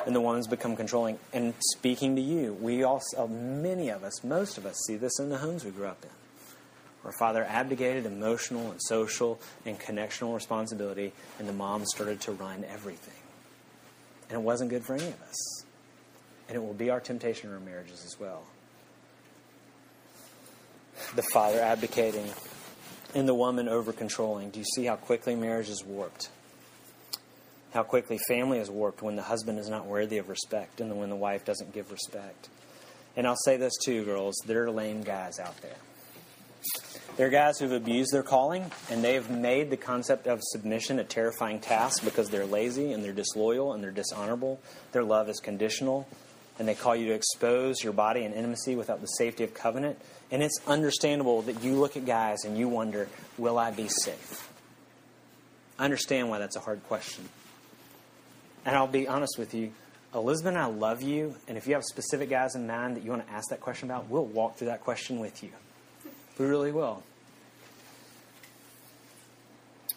and 0.06 0.16
the 0.16 0.22
woman's 0.22 0.48
become 0.48 0.76
controlling. 0.76 1.20
And 1.34 1.54
speaking 1.72 2.16
to 2.18 2.22
you, 2.22 2.54
we 2.54 2.84
also, 2.84 3.28
many 3.28 3.90
of 3.90 4.04
us, 4.04 4.24
most 4.24 4.58
of 4.58 4.66
us, 4.66 4.76
see 4.86 4.98
this 4.98 5.20
in 5.20 5.30
the 5.30 5.38
homes 5.38 5.64
we 5.64 5.72
grew 5.72 5.88
up 5.88 6.04
in. 6.04 6.10
Where 7.02 7.14
father 7.20 7.44
abdicated 7.44 8.06
emotional 8.06 8.72
and 8.72 8.82
social 8.82 9.40
and 9.66 9.80
connectional 9.80 10.34
responsibility, 10.34 11.14
and 11.40 11.48
the 11.48 11.54
mom 11.54 11.86
started 11.86 12.20
to 12.22 12.32
run 12.32 12.66
everything. 12.66 13.14
And 14.30 14.40
it 14.40 14.44
wasn't 14.44 14.72
good 14.72 14.84
for 14.84 14.96
any 14.96 15.08
of 15.08 15.22
us. 15.22 15.65
And 16.48 16.56
it 16.56 16.60
will 16.60 16.74
be 16.74 16.90
our 16.90 17.00
temptation 17.00 17.50
in 17.50 17.56
our 17.56 17.62
marriages 17.62 18.04
as 18.06 18.20
well. 18.20 18.44
The 21.16 21.24
father 21.34 21.60
abdicating 21.60 22.30
and 23.14 23.28
the 23.28 23.34
woman 23.34 23.68
over 23.68 23.94
controlling. 23.94 24.50
Do 24.50 24.60
you 24.60 24.66
see 24.76 24.86
how 24.86 24.96
quickly 24.96 25.36
marriage 25.36 25.70
is 25.70 25.84
warped? 25.84 26.30
How 27.74 27.84
quickly 27.84 28.20
family 28.28 28.60
is 28.60 28.70
warped 28.70 29.02
when 29.02 29.16
the 29.16 29.24
husband 29.24 29.60
is 29.60 29.70
not 29.70 29.86
worthy 29.86 30.18
of 30.18 30.30
respect 30.30 30.82
and 30.82 30.98
when 30.98 31.10
the 31.10 31.16
wife 31.16 31.46
doesn't 31.46 31.74
give 31.74 31.92
respect. 31.92 32.50
And 33.18 33.26
I'll 33.26 33.38
say 33.46 33.58
this 33.58 33.74
too, 33.84 34.04
girls 34.04 34.36
there 34.46 34.66
are 34.66 34.72
lame 34.72 35.02
guys 35.02 35.40
out 35.40 35.58
there. 35.62 35.78
There 37.18 37.28
are 37.28 37.32
guys 37.32 37.60
who've 37.60 37.72
abused 37.72 38.12
their 38.12 38.24
calling, 38.24 38.70
and 38.90 39.02
they've 39.02 39.30
made 39.30 39.70
the 39.70 39.78
concept 39.78 40.28
of 40.28 40.40
submission 40.42 41.00
a 41.00 41.06
terrifying 41.06 41.62
task 41.62 42.04
because 42.04 42.30
they're 42.30 42.46
lazy 42.46 42.92
and 42.92 43.02
they're 43.02 43.14
disloyal 43.14 43.72
and 43.72 43.82
they're 43.82 43.92
dishonorable. 43.92 44.60
Their 44.92 45.06
love 45.06 45.30
is 45.30 45.40
conditional 45.40 46.10
and 46.58 46.68
they 46.68 46.76
call 46.76 46.96
you 46.96 47.08
to 47.08 47.14
expose 47.14 47.84
your 47.84 47.94
body 47.94 48.24
in 48.24 48.34
intimacy 48.34 48.76
without 48.76 49.02
the 49.02 49.08
safety 49.08 49.44
of 49.44 49.54
covenant. 49.54 50.00
And 50.32 50.42
it's 50.42 50.60
understandable 50.66 51.42
that 51.44 51.64
you 51.64 51.76
look 51.76 51.98
at 51.98 52.06
guys 52.06 52.46
and 52.46 52.58
you 52.58 52.68
wonder, 52.68 53.08
will 53.38 53.58
I 53.58 53.72
be 53.72 53.88
safe? 53.88 54.50
I 55.78 55.86
understand 55.86 56.30
why 56.30 56.40
that's 56.40 56.56
a 56.56 56.62
hard 56.62 56.84
question. 56.88 57.28
And 58.66 58.76
I'll 58.76 58.88
be 58.88 59.08
honest 59.08 59.38
with 59.38 59.54
you, 59.54 59.72
Elizabeth 60.14 60.56
I 60.56 60.66
love 60.66 61.02
you, 61.02 61.36
and 61.48 61.58
if 61.58 61.68
you 61.68 61.74
have 61.74 61.84
specific 61.84 62.30
guys 62.30 62.56
in 62.56 62.66
mind 62.66 62.96
that 62.96 63.04
you 63.04 63.12
want 63.12 63.28
to 63.28 63.34
ask 63.34 63.50
that 63.50 63.60
question 63.60 63.90
about, 63.90 64.10
we'll 64.10 64.26
walk 64.26 64.56
through 64.56 64.68
that 64.68 64.82
question 64.82 65.20
with 65.20 65.44
you. 65.44 65.50
We 66.40 66.46
really 66.46 66.72
will. 66.72 67.04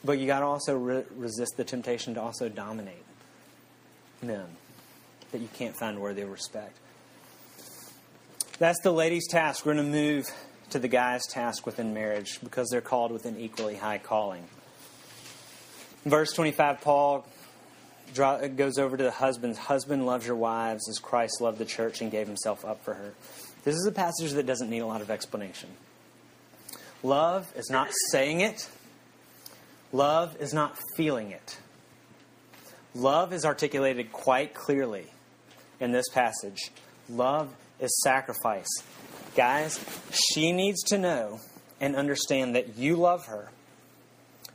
But 0.04 0.18
you 0.18 0.26
got 0.26 0.40
to 0.40 0.46
also 0.46 0.76
re- 0.76 1.04
resist 1.16 1.56
the 1.56 1.64
temptation 1.64 2.14
to 2.14 2.20
also 2.20 2.48
dominate 2.48 3.04
men 4.20 4.46
that 5.32 5.40
you 5.40 5.48
can't 5.54 5.76
find 5.76 6.00
worthy 6.00 6.22
of 6.22 6.30
respect. 6.30 6.76
That's 8.58 8.80
the 8.82 8.92
lady's 8.92 9.28
task. 9.28 9.64
We're 9.64 9.74
going 9.74 9.86
to 9.86 9.92
move 9.92 10.26
to 10.70 10.78
the 10.78 10.88
guy's 10.88 11.26
task 11.26 11.64
within 11.64 11.94
marriage 11.94 12.40
because 12.42 12.68
they're 12.70 12.80
called 12.80 13.12
with 13.12 13.24
an 13.24 13.38
equally 13.38 13.76
high 13.76 13.98
calling. 13.98 14.44
verse 16.04 16.32
25, 16.32 16.80
Paul 16.80 17.26
goes 18.14 18.78
over 18.78 18.96
to 18.96 19.04
the 19.04 19.10
husbands. 19.10 19.58
Husband 19.58 20.06
loves 20.06 20.26
your 20.26 20.36
wives 20.36 20.88
as 20.88 20.98
Christ 20.98 21.40
loved 21.40 21.58
the 21.58 21.64
church 21.64 22.00
and 22.00 22.10
gave 22.10 22.26
himself 22.26 22.64
up 22.64 22.82
for 22.84 22.94
her. 22.94 23.14
This 23.64 23.76
is 23.76 23.86
a 23.86 23.92
passage 23.92 24.32
that 24.32 24.46
doesn't 24.46 24.70
need 24.70 24.80
a 24.80 24.86
lot 24.86 25.02
of 25.02 25.10
explanation. 25.10 25.68
Love 27.02 27.52
is 27.54 27.70
not 27.70 27.90
saying 28.10 28.40
it, 28.40 28.68
love 29.92 30.36
is 30.40 30.52
not 30.52 30.76
feeling 30.96 31.30
it. 31.30 31.58
Love 32.94 33.32
is 33.32 33.44
articulated 33.44 34.10
quite 34.10 34.54
clearly 34.54 35.06
in 35.80 35.92
this 35.92 36.08
passage. 36.08 36.70
Love 37.08 37.54
is 37.80 38.00
sacrifice. 38.02 38.68
Guys, 39.36 39.78
she 40.10 40.52
needs 40.52 40.82
to 40.84 40.98
know 40.98 41.40
and 41.80 41.94
understand 41.94 42.54
that 42.54 42.76
you 42.76 42.96
love 42.96 43.26
her. 43.26 43.50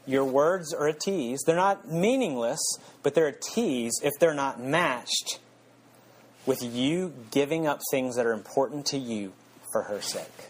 Your 0.06 0.26
words 0.26 0.74
are 0.74 0.88
a 0.88 0.94
tease. 0.94 1.42
They're 1.46 1.56
not 1.56 1.90
meaningless, 1.90 2.60
but 3.02 3.16
they're 3.16 3.28
a 3.28 3.40
tease 3.40 3.94
if 4.04 4.12
they're 4.20 4.34
not 4.34 4.62
matched 4.62 5.40
with 6.46 6.62
you 6.62 7.14
giving 7.32 7.66
up 7.66 7.80
things 7.90 8.18
that 8.18 8.26
are 8.26 8.34
important 8.34 8.86
to 8.88 8.98
you 8.98 9.32
for 9.72 9.84
her 9.84 10.02
sake. 10.02 10.50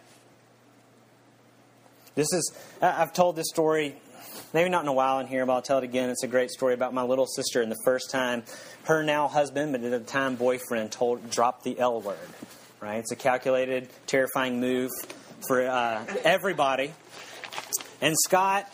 This 2.16 2.32
is, 2.34 2.56
I've 2.82 3.14
told 3.14 3.36
this 3.36 3.50
story 3.50 3.96
maybe 4.54 4.70
not 4.70 4.84
in 4.84 4.88
a 4.88 4.94
while 4.94 5.20
in 5.20 5.28
here, 5.28 5.46
but 5.46 5.54
I'll 5.54 5.62
tell 5.62 5.80
it 5.80 5.84
again. 5.84 6.10
It's 6.10 6.24
a 6.24 6.28
great 6.28 6.52
story 6.52 6.74
about 6.74 6.94
my 6.94 7.04
little 7.04 7.28
sister 7.28 7.62
and 7.62 7.72
the 7.72 7.82
first 7.84 8.12
time 8.12 8.44
her 8.84 9.04
now 9.04 9.28
husband, 9.28 9.72
but 9.72 9.84
at 9.84 9.92
the 9.92 10.00
time 10.00 10.36
boyfriend, 10.36 10.92
told 10.92 11.30
dropped 11.30 11.64
the 11.64 11.80
L 11.80 12.02
word. 12.02 12.18
Right? 12.80 13.00
It's 13.00 13.12
a 13.12 13.16
calculated, 13.16 13.90
terrifying 14.08 14.60
move 14.60 14.90
for 15.48 15.66
uh, 15.66 16.06
everybody. 16.24 16.94
And 18.02 18.16
Scott, 18.26 18.70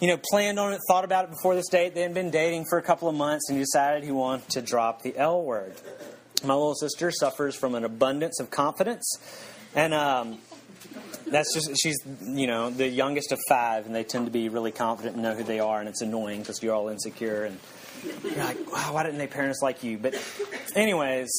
you 0.00 0.08
know, 0.08 0.18
planned 0.30 0.58
on 0.58 0.72
it, 0.72 0.80
thought 0.88 1.04
about 1.04 1.24
it 1.24 1.30
before 1.30 1.54
this 1.54 1.68
date. 1.68 1.94
They 1.94 2.02
had 2.02 2.14
been 2.14 2.30
dating 2.30 2.64
for 2.68 2.78
a 2.78 2.82
couple 2.82 3.08
of 3.08 3.14
months, 3.14 3.48
and 3.48 3.56
he 3.56 3.62
decided 3.62 4.02
he 4.02 4.10
wanted 4.10 4.48
to 4.50 4.62
drop 4.62 5.02
the 5.02 5.16
L 5.16 5.42
word. 5.42 5.74
My 6.44 6.54
little 6.54 6.74
sister 6.74 7.10
suffers 7.10 7.54
from 7.54 7.74
an 7.74 7.84
abundance 7.84 8.40
of 8.40 8.50
confidence, 8.50 9.18
and 9.74 9.94
um, 9.94 10.38
that's 11.26 11.52
just 11.54 11.70
she's 11.82 11.96
you 12.22 12.46
know 12.46 12.70
the 12.70 12.88
youngest 12.88 13.32
of 13.32 13.38
five, 13.48 13.86
and 13.86 13.94
they 13.94 14.04
tend 14.04 14.26
to 14.26 14.32
be 14.32 14.48
really 14.48 14.72
confident 14.72 15.14
and 15.14 15.22
know 15.22 15.34
who 15.34 15.44
they 15.44 15.60
are, 15.60 15.80
and 15.80 15.88
it's 15.88 16.02
annoying 16.02 16.40
because 16.40 16.62
you're 16.62 16.74
all 16.74 16.88
insecure 16.88 17.44
and 17.44 17.58
you're 18.22 18.44
like, 18.44 18.72
wow, 18.72 18.92
why 18.92 19.02
didn't 19.02 19.18
they 19.18 19.26
parent 19.26 19.50
us 19.50 19.62
like 19.62 19.82
you? 19.82 19.98
But 19.98 20.14
anyways, 20.74 21.30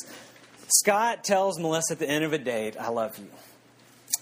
Scott 0.68 1.24
tells 1.24 1.60
Melissa 1.60 1.94
at 1.94 2.00
the 2.00 2.10
end 2.10 2.24
of 2.24 2.34
a 2.34 2.38
date, 2.38 2.76
"I 2.80 2.90
love 2.90 3.18
you." 3.18 3.28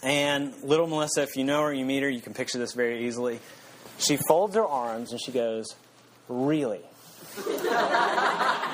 And 0.02 0.54
little 0.63 0.88
Melissa, 0.88 1.21
if 1.21 1.36
you 1.38 1.43
know 1.43 1.62
her, 1.63 1.73
you 1.73 1.86
meet 1.86 2.04
her, 2.04 2.10
you 2.10 2.21
can 2.21 2.34
picture 2.34 2.58
this 2.58 2.73
very 2.73 3.06
easily. 3.06 3.39
She 3.99 4.17
folds 4.28 4.56
her 4.56 4.65
arms 4.65 5.12
and 5.12 5.21
she 5.21 5.32
goes, 5.32 5.65
"Really?" 6.28 6.82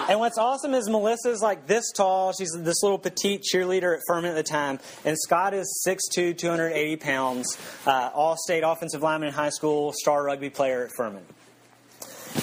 And 0.10 0.20
what's 0.20 0.40
awesome 0.40 0.74
is 0.74 0.90
Melissa's 0.90 1.40
like 1.40 1.68
this 1.68 1.92
tall. 1.92 2.34
She's 2.34 2.52
this 2.52 2.82
little 2.82 2.98
petite 2.98 3.44
cheerleader 3.44 3.96
at 3.96 4.02
Furman 4.08 4.32
at 4.32 4.36
the 4.36 4.44
time. 4.44 4.80
And 5.06 5.16
Scott 5.18 5.54
is 5.54 5.86
6'2, 5.88 6.36
280 6.36 6.96
pounds, 6.96 7.58
uh, 7.86 8.10
all 8.14 8.36
state 8.36 8.64
offensive 8.66 9.04
lineman 9.04 9.30
in 9.30 9.36
high 9.36 9.52
school, 9.52 9.94
star 9.94 10.24
rugby 10.24 10.50
player 10.50 10.84
at 10.84 10.92
Furman. 10.98 11.24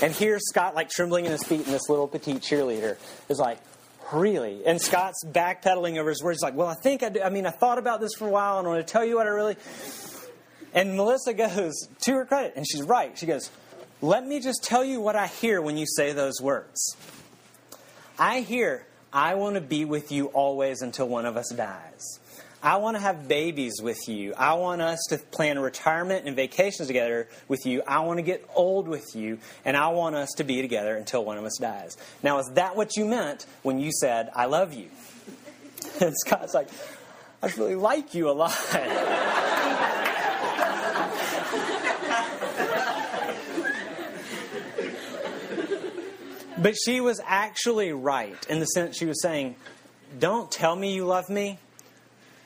And 0.00 0.14
here's 0.14 0.48
Scott 0.48 0.76
like 0.76 0.90
trembling 0.90 1.24
in 1.24 1.33
his 1.33 1.42
feet, 1.42 1.64
and 1.64 1.74
this 1.74 1.88
little 1.88 2.07
petite 2.07 2.40
cheerleader 2.40 2.98
is 3.29 3.38
like, 3.38 3.59
Really? 4.12 4.64
And 4.64 4.81
Scott's 4.81 5.24
backpedaling 5.24 5.98
over 5.98 6.11
his 6.11 6.22
words. 6.22 6.40
Like, 6.42 6.55
Well, 6.55 6.68
I 6.68 6.74
think 6.74 7.02
I 7.02 7.09
do. 7.09 7.20
I 7.20 7.31
mean, 7.31 7.46
I 7.46 7.50
thought 7.50 7.79
about 7.79 8.00
this 8.00 8.12
for 8.16 8.29
a 8.29 8.31
while, 8.31 8.61
and 8.61 8.68
I 8.68 8.70
want 8.70 8.87
to 8.87 8.92
tell 8.92 9.05
you 9.05 9.16
what 9.16 9.26
I 9.26 9.31
really. 9.31 9.57
And 10.72 10.96
Melissa 10.96 11.35
goes, 11.35 11.74
to 12.02 12.12
her 12.12 12.24
credit, 12.24 12.52
and 12.55 12.64
she's 12.64 12.83
right. 12.83 13.18
She 13.18 13.26
goes, 13.26 13.50
let 14.02 14.24
me 14.24 14.40
just 14.40 14.62
tell 14.62 14.85
you 14.85 15.00
what 15.00 15.16
I 15.16 15.26
hear 15.26 15.61
when 15.61 15.76
you 15.76 15.87
say 15.87 16.12
those 16.12 16.40
words. 16.40 16.96
I 18.18 18.40
hear, 18.40 18.87
I 19.12 19.35
want 19.35 19.57
to 19.57 19.61
be 19.61 19.85
with 19.85 20.11
you 20.11 20.26
always 20.26 20.83
until 20.83 21.09
one 21.09 21.26
of 21.26 21.37
us 21.37 21.52
dies. 21.55 22.18
I 22.62 22.76
want 22.76 22.96
to 22.96 23.00
have 23.00 23.29
babies 23.29 23.74
with 23.83 24.09
you. 24.09 24.35
I 24.35 24.55
want 24.55 24.81
us 24.83 24.98
to 25.11 25.18
plan 25.18 25.59
retirement 25.59 26.26
and 26.26 26.35
vacations 26.35 26.88
together 26.88 27.29
with 27.46 27.66
you. 27.66 27.83
I 27.87 28.00
want 28.00 28.18
to 28.18 28.22
get 28.22 28.48
old 28.55 28.88
with 28.88 29.14
you. 29.14 29.38
And 29.64 29.76
I 29.76 29.88
want 29.88 30.16
us 30.16 30.31
to 30.38 30.44
be 30.44 30.62
together 30.62 30.96
until 30.96 31.24
one 31.24 31.38
of 31.38 31.44
us 31.44 31.59
dies. 31.61 31.96
Now, 32.22 32.38
is 32.38 32.50
that 32.55 32.74
what 32.74 32.96
you 32.96 33.05
meant 33.05 33.46
when 33.62 33.79
you 33.79 33.92
said, 33.92 34.31
I 34.35 34.46
love 34.46 34.74
you? 34.74 34.88
And 36.00 36.14
Scott's 36.26 36.52
like, 36.52 36.68
I 37.42 37.46
really 37.57 37.76
like 37.76 38.12
you 38.12 38.29
a 38.29 38.33
lot. 38.33 38.52
But 46.66 46.74
she 46.85 47.00
was 47.00 47.20
actually 47.24 47.92
right 47.92 48.44
in 48.50 48.59
the 48.59 48.64
sense 48.64 48.98
she 48.98 49.07
was 49.07 49.22
saying, 49.22 49.55
Don't 50.18 50.50
tell 50.50 50.74
me 50.74 50.94
you 50.94 51.05
love 51.05 51.31
me. 51.31 51.61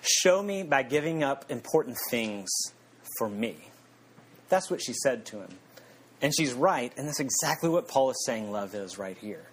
Show 0.02 0.42
me 0.42 0.62
by 0.62 0.83
giving 0.83 1.24
up 1.24 1.46
important 1.48 1.96
things 2.11 2.50
for 3.16 3.30
me. 3.30 3.56
That's 4.50 4.70
what 4.70 4.83
she 4.83 4.92
said 4.92 5.24
to 5.24 5.38
him. 5.38 5.48
And 6.20 6.35
she's 6.37 6.52
right, 6.52 6.92
and 6.98 7.09
that's 7.09 7.18
exactly 7.18 7.70
what 7.70 7.88
Paul 7.88 8.11
is 8.11 8.22
saying 8.26 8.52
love 8.52 8.74
is 8.74 8.98
right 8.98 9.16
here. 9.16 9.46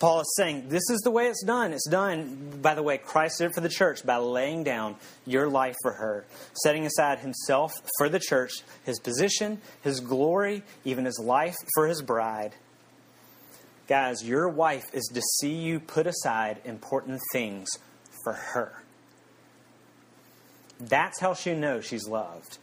Paul 0.00 0.22
is 0.22 0.34
saying, 0.36 0.68
This 0.68 0.90
is 0.90 0.98
the 1.04 1.12
way 1.12 1.28
it's 1.28 1.44
done. 1.44 1.72
It's 1.72 1.88
done 1.88 2.58
by 2.60 2.74
the 2.74 2.82
way 2.82 2.98
Christ 2.98 3.38
did 3.38 3.54
for 3.54 3.60
the 3.60 3.68
church, 3.68 4.04
by 4.04 4.16
laying 4.16 4.64
down 4.64 4.96
your 5.26 5.48
life 5.48 5.76
for 5.82 5.92
her, 5.92 6.26
setting 6.54 6.86
aside 6.86 7.20
himself 7.20 7.70
for 7.98 8.08
the 8.08 8.18
church, 8.18 8.50
his 8.82 8.98
position, 8.98 9.60
his 9.80 10.00
glory, 10.00 10.64
even 10.84 11.04
his 11.04 11.20
life 11.20 11.54
for 11.76 11.86
his 11.86 12.02
bride 12.02 12.52
Guys, 13.88 14.22
your 14.22 14.50
wife 14.50 14.84
is 14.92 15.10
to 15.14 15.22
see 15.40 15.54
you 15.54 15.80
put 15.80 16.06
aside 16.06 16.60
important 16.66 17.22
things 17.32 17.70
for 18.22 18.34
her. 18.34 18.84
That's 20.78 21.18
how 21.20 21.32
she 21.32 21.54
knows 21.54 21.86
she's 21.86 22.06
loved. 22.06 22.58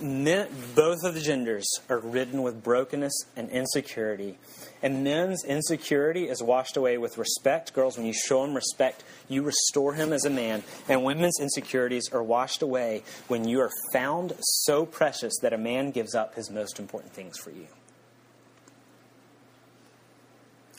Men, 0.00 0.48
both 0.74 1.04
of 1.04 1.14
the 1.14 1.20
genders 1.20 1.66
are 1.88 1.98
ridden 1.98 2.42
with 2.42 2.62
brokenness 2.62 3.12
and 3.36 3.50
insecurity. 3.50 4.36
And 4.82 5.04
men's 5.04 5.44
insecurity 5.44 6.28
is 6.28 6.42
washed 6.42 6.76
away 6.76 6.98
with 6.98 7.16
respect. 7.16 7.72
Girls, 7.72 7.96
when 7.96 8.06
you 8.06 8.12
show 8.12 8.44
him 8.44 8.54
respect, 8.54 9.04
you 9.28 9.42
restore 9.42 9.94
him 9.94 10.12
as 10.12 10.24
a 10.24 10.30
man. 10.30 10.64
And 10.88 11.04
women's 11.04 11.38
insecurities 11.40 12.08
are 12.12 12.22
washed 12.22 12.62
away 12.62 13.04
when 13.28 13.46
you 13.46 13.60
are 13.60 13.70
found 13.92 14.32
so 14.40 14.86
precious 14.86 15.38
that 15.42 15.52
a 15.52 15.58
man 15.58 15.92
gives 15.92 16.14
up 16.16 16.34
his 16.34 16.50
most 16.50 16.80
important 16.80 17.12
things 17.12 17.38
for 17.38 17.50
you 17.50 17.66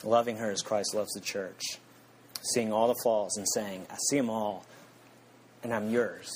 loving 0.04 0.36
her 0.36 0.50
as 0.50 0.62
Christ 0.62 0.94
loves 0.94 1.12
the 1.12 1.20
church, 1.20 1.62
seeing 2.42 2.72
all 2.72 2.88
the 2.88 3.00
flaws 3.02 3.36
and 3.36 3.46
saying, 3.54 3.86
I 3.90 3.96
see 4.08 4.16
them 4.16 4.30
all, 4.30 4.64
and 5.62 5.72
I'm 5.72 5.90
yours 5.90 6.30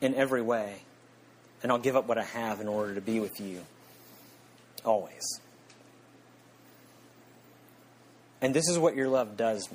in 0.00 0.14
every 0.14 0.42
way, 0.42 0.82
and 1.62 1.70
I'll 1.70 1.78
give 1.78 1.96
up 1.96 2.06
what 2.06 2.18
I 2.18 2.24
have 2.24 2.60
in 2.60 2.68
order 2.68 2.94
to 2.94 3.00
be 3.00 3.20
with 3.20 3.40
you 3.40 3.60
always. 4.84 5.40
And 8.40 8.52
this 8.52 8.68
is 8.68 8.78
what 8.78 8.96
your 8.96 9.08
love 9.08 9.36
does, 9.36 9.68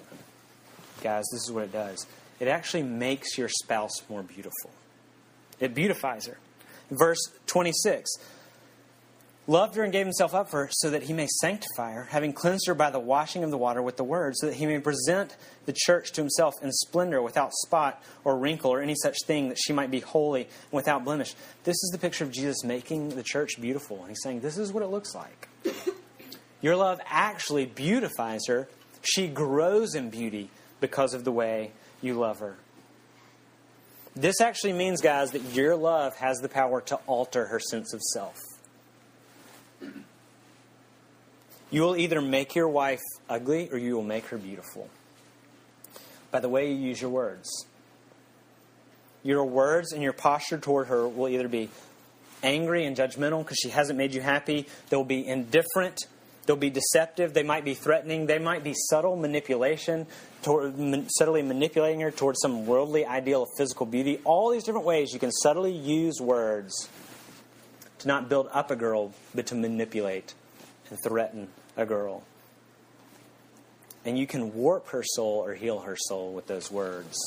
guys. 1.02 1.24
This 1.32 1.44
is 1.44 1.52
what 1.52 1.64
it 1.64 1.72
does. 1.72 2.06
It 2.40 2.50
actually 2.50 2.84
makes 2.84 3.38
your 3.38 3.48
spouse 3.48 4.04
more 4.10 4.22
beautiful. 4.22 4.72
It 5.60 5.74
beautifies 5.74 6.28
her. 6.28 6.38
Verse 6.92 7.20
26 7.48 8.10
loved 9.48 9.76
her 9.76 9.84
and 9.84 9.94
gave 9.94 10.06
himself 10.06 10.36
up 10.36 10.50
for 10.50 10.66
her 10.66 10.70
so 10.72 10.90
that 10.90 11.04
he 11.04 11.14
may 11.14 11.28
sanctify 11.42 11.94
her, 11.94 12.04
having 12.04 12.34
cleansed 12.34 12.68
her 12.68 12.76
by 12.76 12.90
the 12.90 13.00
washing 13.00 13.44
of 13.44 13.50
the 13.50 13.58
water 13.58 13.82
with 13.82 13.98
the 13.98 14.04
word, 14.04 14.36
so 14.36 14.48
that 14.48 14.56
he 14.56 14.66
may 14.66 14.80
present 14.80 15.36
the 15.66 15.74
church 15.74 16.12
to 16.12 16.22
himself 16.22 16.54
in 16.62 16.72
splendor, 16.72 17.22
without 17.22 17.54
spot 17.54 18.04
or 18.24 18.38
wrinkle 18.38 18.72
or 18.72 18.82
any 18.82 18.96
such 18.96 19.18
thing, 19.26 19.50
that 19.50 19.58
she 19.58 19.74
might 19.74 19.90
be 19.90 20.02
holy 20.02 20.44
and 20.44 20.74
without 20.74 21.04
blemish. 21.04 21.34
This 21.64 21.76
is 21.76 21.90
the 21.92 21.98
picture 21.98 22.24
of 22.24 22.32
Jesus 22.32 22.64
making 22.64 23.10
the 23.10 23.24
church 23.24 23.60
beautiful. 23.60 24.00
And 24.00 24.10
he's 24.10 24.22
saying, 24.22 24.42
This 24.42 24.58
is 24.58 24.72
what 24.74 24.84
it 24.84 24.88
looks 24.88 25.16
like. 25.16 25.48
Your 26.62 26.76
love 26.76 27.00
actually 27.06 27.66
beautifies 27.66 28.42
her. 28.48 28.68
She 29.02 29.28
grows 29.28 29.96
in 29.96 30.10
beauty 30.10 30.50
because 30.82 31.14
of 31.14 31.24
the 31.24 31.32
way 31.32 31.72
you 32.02 32.16
love 32.16 32.40
her. 32.40 32.58
This 34.16 34.42
actually 34.42 34.74
means, 34.74 35.02
guys, 35.02 35.32
that 35.32 35.54
your 35.54 35.76
love 35.76 36.16
has 36.18 36.40
the 36.40 36.50
power 36.50 36.82
to 36.82 36.96
alter 37.06 37.46
her 37.46 37.60
sense 37.60 37.94
of 37.94 38.02
self. 38.02 38.36
You 41.70 41.82
will 41.82 41.98
either 41.98 42.22
make 42.22 42.56
your 42.56 42.70
wife 42.70 43.02
ugly 43.30 43.70
or 43.72 43.78
you 43.78 43.96
will 43.96 44.04
make 44.04 44.28
her 44.28 44.38
beautiful. 44.38 44.90
By 46.32 46.40
the 46.40 46.50
way 46.50 46.72
you 46.72 46.76
use 46.76 47.02
your 47.02 47.10
words. 47.10 47.66
Your 49.24 49.44
words 49.44 49.92
and 49.92 50.02
your 50.02 50.14
posture 50.14 50.58
toward 50.58 50.88
her 50.88 51.08
will 51.08 51.28
either 51.28 51.48
be 51.48 51.70
angry 52.44 52.86
and 52.86 52.96
judgmental 52.96 53.40
because 53.44 53.58
she 53.58 53.70
hasn't 53.70 53.98
made 53.98 54.14
you 54.14 54.22
happy, 54.22 54.68
they'll 54.90 55.04
be 55.04 55.26
indifferent, 55.28 56.06
they'll 56.46 56.56
be 56.56 56.70
deceptive, 56.70 57.34
they 57.34 57.44
might 57.44 57.66
be 57.66 57.74
threatening, 57.74 58.28
they 58.28 58.40
might 58.40 58.64
be 58.64 58.74
subtle 58.90 59.16
manipulation, 59.16 60.06
toward, 60.44 60.76
subtly 61.10 61.42
manipulating 61.42 62.00
her 62.02 62.12
towards 62.12 62.40
some 62.42 62.66
worldly 62.66 63.06
ideal 63.06 63.44
of 63.44 63.50
physical 63.58 63.86
beauty. 63.86 64.20
All 64.24 64.52
these 64.52 64.64
different 64.64 64.86
ways 64.86 65.12
you 65.12 65.20
can 65.20 65.32
subtly 65.32 65.72
use 65.72 66.22
words 66.22 66.88
to 68.00 68.08
not 68.08 68.30
build 68.30 68.48
up 68.54 68.72
a 68.72 68.76
girl, 68.76 69.14
but 69.34 69.48
to 69.48 69.56
manipulate 69.56 70.34
and 70.90 70.98
threaten 71.04 71.48
a 71.76 71.86
girl. 71.86 72.24
And 74.06 74.18
you 74.18 74.28
can 74.28 74.54
warp 74.54 74.88
her 74.90 75.04
soul 75.04 75.44
or 75.44 75.54
heal 75.54 75.80
her 75.80 75.98
soul 75.98 76.34
with 76.34 76.48
those 76.48 76.72
words. 76.72 77.18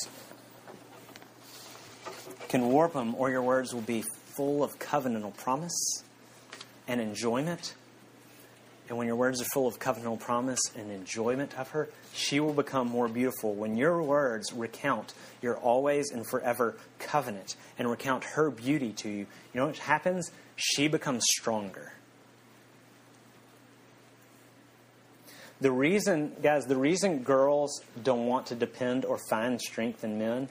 Can 2.48 2.68
warp 2.68 2.94
them, 2.94 3.14
or 3.14 3.30
your 3.30 3.42
words 3.42 3.74
will 3.74 3.82
be 3.82 4.02
full 4.36 4.64
of 4.64 4.78
covenantal 4.78 5.36
promise 5.36 6.02
and 6.88 7.00
enjoyment. 7.00 7.74
And 8.88 8.98
when 8.98 9.06
your 9.06 9.14
words 9.14 9.40
are 9.40 9.46
full 9.52 9.68
of 9.68 9.78
covenantal 9.78 10.18
promise 10.18 10.58
and 10.76 10.90
enjoyment 10.90 11.56
of 11.56 11.70
her, 11.70 11.88
she 12.12 12.40
will 12.40 12.52
become 12.52 12.88
more 12.88 13.06
beautiful. 13.06 13.54
When 13.54 13.76
your 13.76 14.02
words 14.02 14.52
recount 14.52 15.14
your 15.42 15.56
always 15.58 16.10
and 16.10 16.26
forever 16.26 16.76
covenant 16.98 17.54
and 17.78 17.88
recount 17.88 18.24
her 18.24 18.50
beauty 18.50 18.92
to 18.94 19.08
you, 19.08 19.18
you 19.18 19.60
know 19.60 19.66
what 19.66 19.78
happens? 19.78 20.32
She 20.56 20.88
becomes 20.88 21.22
stronger. 21.28 21.92
The 25.60 25.70
reason, 25.70 26.32
guys, 26.42 26.66
the 26.66 26.76
reason 26.76 27.22
girls 27.22 27.82
don't 28.02 28.26
want 28.26 28.46
to 28.46 28.54
depend 28.54 29.04
or 29.04 29.18
find 29.28 29.60
strength 29.60 30.04
in 30.04 30.18
men, 30.18 30.48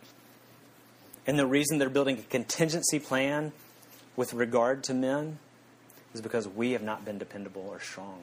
and 1.26 1.38
the 1.38 1.48
reason 1.48 1.80
they're 1.80 1.90
building 1.90 2.20
a 2.20 2.22
contingency 2.22 3.00
plan 3.00 3.52
with 4.16 4.34
regard 4.34 4.84
to 4.84 4.94
men, 4.94 5.40
is 6.14 6.22
because 6.22 6.48
we 6.48 6.72
have 6.72 6.84
not 6.84 7.06
been 7.06 7.18
dependable 7.18 7.66
or 7.70 7.80
strong. 7.80 8.22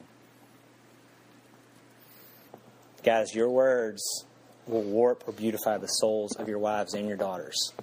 Guys, 3.03 3.33
your 3.33 3.49
words 3.49 4.01
will 4.65 4.83
warp 4.83 5.23
or 5.27 5.31
beautify 5.31 5.77
the 5.77 5.87
souls 5.87 6.35
of 6.35 6.47
your 6.47 6.59
wives 6.59 6.93
and 6.93 7.07
your 7.07 7.17
daughters. 7.17 7.73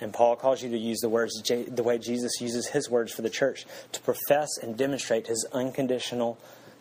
And 0.00 0.12
Paul 0.12 0.36
calls 0.36 0.62
you 0.62 0.70
to 0.70 0.78
use 0.78 1.00
the 1.00 1.08
words 1.08 1.42
the 1.42 1.82
way 1.82 1.98
Jesus 1.98 2.40
uses 2.40 2.68
his 2.68 2.88
words 2.88 3.12
for 3.12 3.22
the 3.22 3.30
church 3.30 3.66
to 3.92 4.00
profess 4.00 4.48
and 4.62 4.76
demonstrate 4.76 5.26
his 5.26 5.46
unconditional 5.52 6.38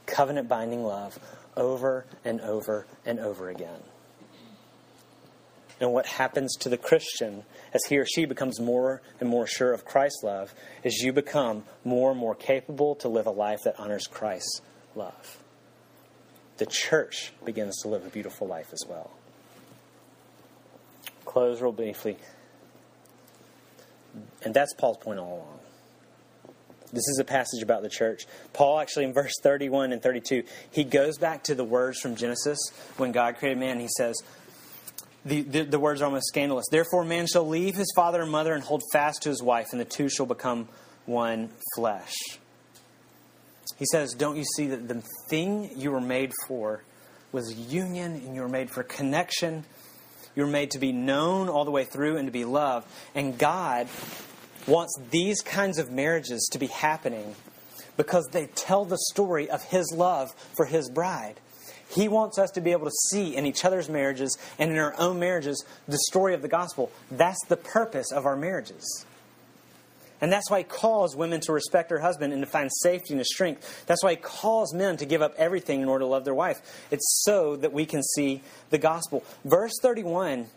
covenant 0.07 0.49
binding 0.49 0.83
love 0.83 1.19
over 1.55 2.05
and 2.25 2.41
over 2.41 2.87
and 3.05 3.19
over 3.19 3.49
again. 3.49 3.81
And 5.79 5.93
what 5.93 6.07
happens 6.07 6.55
to 6.57 6.69
the 6.69 6.77
Christian 6.77 7.43
as 7.71 7.83
he 7.85 7.97
or 7.99 8.05
she 8.05 8.25
becomes 8.25 8.59
more 8.59 9.01
and 9.19 9.29
more 9.29 9.45
sure 9.45 9.73
of 9.73 9.85
Christ's 9.85 10.23
love 10.23 10.53
is 10.83 11.03
you 11.03 11.13
become 11.13 11.63
more 11.83 12.09
and 12.11 12.19
more 12.19 12.33
capable 12.33 12.95
to 12.95 13.07
live 13.07 13.27
a 13.27 13.31
life 13.31 13.59
that 13.65 13.79
honors 13.79 14.07
Christ's 14.07 14.61
love. 14.95 15.37
The 16.57 16.65
church 16.65 17.31
begins 17.45 17.77
to 17.83 17.89
live 17.89 18.05
a 18.05 18.09
beautiful 18.09 18.47
life 18.47 18.69
as 18.73 18.83
well. 18.87 19.11
Close 21.25 21.61
real 21.61 21.71
briefly. 21.71 22.17
And 24.43 24.55
that's 24.55 24.73
Paul's 24.73 24.97
point 24.97 25.19
all 25.19 25.35
along. 25.35 25.59
This 26.93 27.07
is 27.09 27.19
a 27.19 27.25
passage 27.25 27.61
about 27.61 27.81
the 27.81 27.89
church. 27.89 28.25
Paul, 28.53 28.79
actually, 28.79 29.05
in 29.05 29.13
verse 29.13 29.33
31 29.43 29.91
and 29.91 30.01
32, 30.01 30.43
he 30.71 30.83
goes 30.83 31.17
back 31.17 31.43
to 31.43 31.55
the 31.55 31.65
words 31.65 31.99
from 31.99 32.15
Genesis 32.15 32.57
when 32.95 33.11
God 33.11 33.37
created 33.37 33.59
man. 33.59 33.79
He 33.79 33.89
says, 33.97 34.21
the, 35.25 35.41
the, 35.41 35.63
the, 35.63 35.79
words 35.79 36.01
are 36.01 36.05
almost 36.05 36.27
scandalous. 36.27 36.65
Therefore, 36.71 37.03
man 37.03 37.27
shall 37.27 37.45
leave 37.47 37.75
his 37.75 37.91
father 37.95 38.21
and 38.21 38.31
mother 38.31 38.53
and 38.53 38.63
hold 38.63 38.81
fast 38.93 39.23
to 39.23 39.29
his 39.29 39.43
wife, 39.43 39.67
and 39.71 39.81
the 39.81 39.85
two 39.85 40.07
shall 40.07 40.25
become 40.25 40.69
one 41.05 41.49
flesh. 41.75 42.13
He 43.77 43.85
says, 43.91 44.13
Don't 44.13 44.37
you 44.37 44.45
see 44.55 44.67
that 44.67 44.87
the 44.87 45.03
thing 45.29 45.71
you 45.75 45.91
were 45.91 46.01
made 46.01 46.31
for 46.47 46.83
was 47.33 47.53
union, 47.53 48.13
and 48.13 48.35
you 48.35 48.41
were 48.41 48.49
made 48.49 48.71
for 48.71 48.83
connection? 48.83 49.65
You 50.35 50.43
were 50.43 50.51
made 50.51 50.71
to 50.71 50.79
be 50.79 50.91
known 50.91 51.49
all 51.49 51.65
the 51.65 51.71
way 51.71 51.83
through 51.83 52.17
and 52.17 52.27
to 52.27 52.31
be 52.31 52.45
loved. 52.45 52.87
And 53.13 53.37
God 53.37 53.87
wants 54.67 54.97
these 55.09 55.41
kinds 55.41 55.79
of 55.79 55.91
marriages 55.91 56.47
to 56.51 56.59
be 56.59 56.67
happening 56.67 57.35
because 57.95 58.27
they 58.31 58.47
tell 58.47 58.85
the 58.85 58.97
story 59.11 59.49
of 59.49 59.63
His 59.63 59.91
love 59.95 60.33
for 60.55 60.65
His 60.65 60.89
bride. 60.89 61.39
He 61.89 62.07
wants 62.07 62.37
us 62.37 62.51
to 62.51 62.61
be 62.61 62.73
able 62.73 62.85
to 62.85 62.95
see 63.09 63.35
in 63.35 63.45
each 63.45 63.63
other's 63.63 63.89
marriages 63.89 64.37
and 64.59 64.71
in 64.71 64.77
our 64.77 64.93
own 64.99 65.19
marriages 65.19 65.65
the 65.87 65.97
story 66.09 66.33
of 66.33 66.41
the 66.41 66.47
gospel. 66.47 66.91
That's 67.09 67.43
the 67.47 67.57
purpose 67.57 68.11
of 68.11 68.25
our 68.25 68.35
marriages. 68.35 69.05
And 70.19 70.31
that's 70.31 70.49
why 70.49 70.59
he 70.59 70.63
calls 70.63 71.15
women 71.15 71.41
to 71.41 71.53
respect 71.53 71.89
their 71.89 71.99
husband 71.99 72.33
and 72.33 72.41
to 72.41 72.47
find 72.49 72.71
safety 72.81 73.13
and 73.13 73.25
strength. 73.25 73.85
That's 73.85 74.03
why 74.03 74.11
he 74.11 74.15
calls 74.17 74.73
men 74.73 74.97
to 74.97 75.05
give 75.05 75.21
up 75.21 75.35
everything 75.37 75.81
in 75.81 75.87
order 75.87 76.03
to 76.03 76.07
love 76.07 76.25
their 76.25 76.33
wife. 76.33 76.59
It's 76.89 77.21
so 77.23 77.55
that 77.57 77.71
we 77.71 77.85
can 77.85 78.01
see 78.01 78.41
the 78.71 78.79
gospel. 78.79 79.23
Verse 79.45 79.73
31 79.81 80.47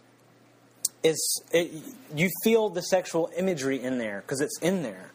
is 1.02 1.42
it, 1.52 1.70
you 2.14 2.28
feel 2.44 2.68
the 2.68 2.82
sexual 2.82 3.30
imagery 3.36 3.80
in 3.82 3.98
there 3.98 4.20
because 4.20 4.40
it's 4.40 4.58
in 4.60 4.82
there. 4.82 5.10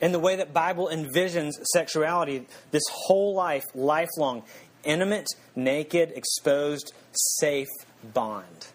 In 0.00 0.12
the 0.12 0.18
way 0.18 0.36
that 0.36 0.52
Bible 0.52 0.88
envisions 0.92 1.52
sexuality, 1.72 2.46
this 2.70 2.84
whole 2.90 3.34
life, 3.34 3.64
lifelong, 3.74 4.44
intimate, 4.84 5.26
naked, 5.56 6.12
exposed, 6.14 6.92
safe 7.12 7.68
bond. 8.14 8.68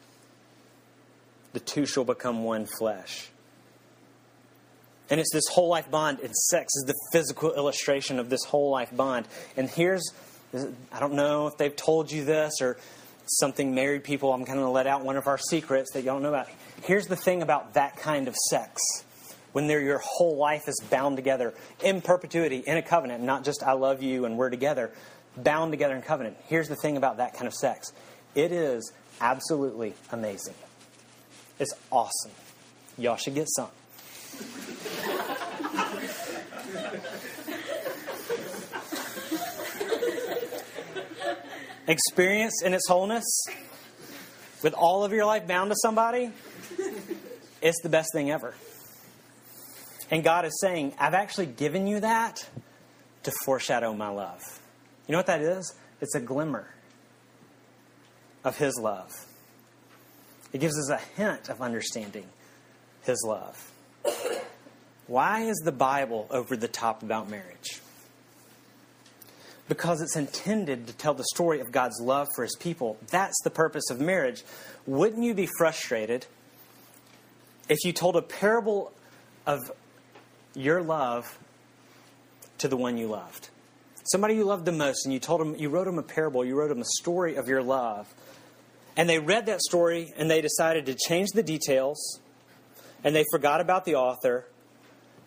The 1.53 1.59
two 1.59 1.85
shall 1.85 2.03
become 2.03 2.43
one 2.43 2.65
flesh. 2.65 3.29
And 5.09 5.19
it's 5.19 5.31
this 5.31 5.47
whole 5.49 5.69
life 5.69 5.91
bond, 5.91 6.19
and 6.19 6.33
sex 6.33 6.73
is 6.75 6.85
the 6.87 6.95
physical 7.11 7.53
illustration 7.53 8.19
of 8.19 8.29
this 8.29 8.43
whole 8.45 8.71
life 8.71 8.89
bond. 8.95 9.27
And 9.55 9.69
here's, 9.69 10.11
I 10.91 10.99
don't 10.99 11.13
know 11.13 11.47
if 11.47 11.57
they've 11.57 11.75
told 11.75 12.11
you 12.11 12.25
this 12.25 12.61
or 12.61 12.77
something 13.39 13.73
married 13.73 14.03
people, 14.03 14.33
I'm 14.33 14.43
going 14.43 14.57
to 14.57 14.69
let 14.69 14.87
out 14.87 15.03
one 15.03 15.17
of 15.17 15.27
our 15.27 15.37
secrets 15.37 15.91
that 15.93 16.03
y'all 16.03 16.15
don't 16.15 16.23
know 16.23 16.29
about. 16.29 16.47
Here's 16.83 17.07
the 17.07 17.15
thing 17.15 17.41
about 17.41 17.73
that 17.73 17.97
kind 17.97 18.27
of 18.27 18.35
sex. 18.49 18.81
When 19.51 19.69
your 19.69 20.01
whole 20.03 20.35
life 20.37 20.67
is 20.67 20.81
bound 20.89 21.15
together 21.15 21.53
in 21.83 22.01
perpetuity, 22.01 22.63
in 22.65 22.77
a 22.77 22.81
covenant, 22.81 23.23
not 23.23 23.43
just 23.43 23.61
I 23.61 23.73
love 23.73 24.01
you 24.01 24.25
and 24.25 24.37
we're 24.37 24.49
together, 24.49 24.91
bound 25.37 25.71
together 25.71 25.95
in 25.95 26.01
covenant. 26.01 26.37
Here's 26.47 26.69
the 26.69 26.75
thing 26.75 26.97
about 26.97 27.17
that 27.17 27.33
kind 27.33 27.47
of 27.47 27.53
sex 27.53 27.93
it 28.35 28.51
is 28.51 28.91
absolutely 29.21 29.93
amazing. 30.11 30.55
It's 31.59 31.73
awesome. 31.91 32.31
Y'all 32.97 33.17
should 33.17 33.35
get 33.35 33.47
some. 33.49 33.69
Experience 41.87 42.61
in 42.63 42.73
its 42.73 42.87
wholeness 42.87 43.25
with 44.61 44.73
all 44.73 45.03
of 45.03 45.11
your 45.11 45.25
life 45.25 45.47
bound 45.47 45.71
to 45.71 45.75
somebody, 45.81 46.31
it's 47.61 47.81
the 47.81 47.89
best 47.89 48.09
thing 48.13 48.31
ever. 48.31 48.53
And 50.09 50.23
God 50.23 50.45
is 50.45 50.57
saying, 50.61 50.93
I've 50.99 51.13
actually 51.13 51.47
given 51.47 51.87
you 51.87 51.99
that 52.01 52.47
to 53.23 53.31
foreshadow 53.45 53.93
my 53.93 54.09
love. 54.09 54.41
You 55.07 55.13
know 55.13 55.19
what 55.19 55.27
that 55.27 55.41
is? 55.41 55.73
It's 56.01 56.15
a 56.15 56.19
glimmer 56.19 56.67
of 58.43 58.57
His 58.57 58.77
love. 58.79 59.11
It 60.51 60.59
gives 60.59 60.77
us 60.77 60.89
a 60.89 61.21
hint 61.21 61.49
of 61.49 61.61
understanding 61.61 62.25
His 63.03 63.23
love. 63.27 63.71
Why 65.07 65.43
is 65.43 65.61
the 65.65 65.71
Bible 65.71 66.27
over 66.29 66.55
the 66.55 66.67
top 66.67 67.03
about 67.03 67.29
marriage? 67.29 67.81
Because 69.67 70.01
it's 70.01 70.15
intended 70.15 70.87
to 70.87 70.93
tell 70.93 71.13
the 71.13 71.23
story 71.33 71.59
of 71.59 71.71
God's 71.71 71.99
love 72.01 72.27
for 72.35 72.43
his 72.43 72.55
people. 72.55 72.97
That's 73.09 73.39
the 73.43 73.49
purpose 73.49 73.89
of 73.89 73.99
marriage. 73.99 74.43
Wouldn't 74.85 75.23
you 75.23 75.33
be 75.33 75.47
frustrated 75.57 76.25
if 77.69 77.79
you 77.85 77.93
told 77.93 78.15
a 78.15 78.21
parable 78.21 78.91
of 79.45 79.59
your 80.53 80.81
love 80.81 81.37
to 82.57 82.67
the 82.67 82.77
one 82.77 82.97
you 82.97 83.07
loved? 83.07 83.49
Somebody 84.05 84.35
you 84.35 84.43
loved 84.43 84.65
the 84.65 84.73
most, 84.73 85.05
and 85.05 85.13
you 85.13 85.19
told 85.19 85.39
them, 85.39 85.55
you 85.55 85.69
wrote 85.69 85.85
them 85.85 85.97
a 85.97 86.03
parable, 86.03 86.43
you 86.43 86.55
wrote 86.55 86.67
them 86.67 86.81
a 86.81 86.99
story 86.99 87.35
of 87.35 87.47
your 87.47 87.63
love. 87.63 88.13
And 88.97 89.09
they 89.09 89.17
read 89.17 89.45
that 89.45 89.61
story 89.61 90.13
and 90.17 90.29
they 90.29 90.41
decided 90.41 90.87
to 90.87 90.95
change 90.95 91.29
the 91.29 91.41
details, 91.41 92.19
and 93.01 93.15
they 93.15 93.23
forgot 93.31 93.61
about 93.61 93.85
the 93.85 93.95
author, 93.95 94.45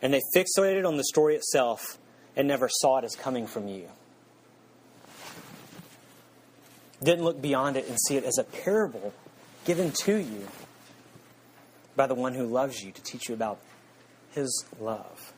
and 0.03 0.13
they 0.13 0.21
fixated 0.37 0.87
on 0.87 0.99
the 0.99 1.05
story 1.05 1.37
itself 1.37 1.97
and 2.37 2.47
never 2.47 2.69
saw 2.71 2.99
it 2.99 3.05
as 3.05 3.17
coming 3.17 3.47
from 3.47 3.67
you 3.67 3.89
didn't 7.03 7.25
look 7.25 7.41
beyond 7.41 7.77
it 7.77 7.89
and 7.89 7.97
see 8.07 8.17
it 8.17 8.25
as 8.25 8.39
a 8.39 8.45
parable 8.45 9.13
given 9.65 9.93
to 9.93 10.17
you 10.17 10.47
by 11.95 12.07
the 12.07 12.15
one 12.15 12.35
who 12.35 12.47
loves 12.47 12.83
you 12.83 12.93
to 12.93 13.03
teach 13.03 13.29
you 13.29 13.35
about 13.35 13.59
his 14.33 14.65
love. 14.81 15.33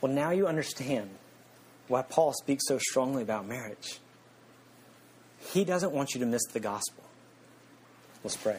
Well, 0.00 0.12
now 0.12 0.30
you 0.30 0.46
understand 0.46 1.10
why 1.88 2.02
Paul 2.02 2.32
speaks 2.32 2.66
so 2.66 2.78
strongly 2.78 3.22
about 3.22 3.46
marriage. 3.46 3.98
He 5.52 5.64
doesn't 5.64 5.92
want 5.92 6.14
you 6.14 6.20
to 6.20 6.26
miss 6.26 6.44
the 6.46 6.60
gospel. 6.60 7.04
Let's 8.22 8.36
pray. 8.36 8.58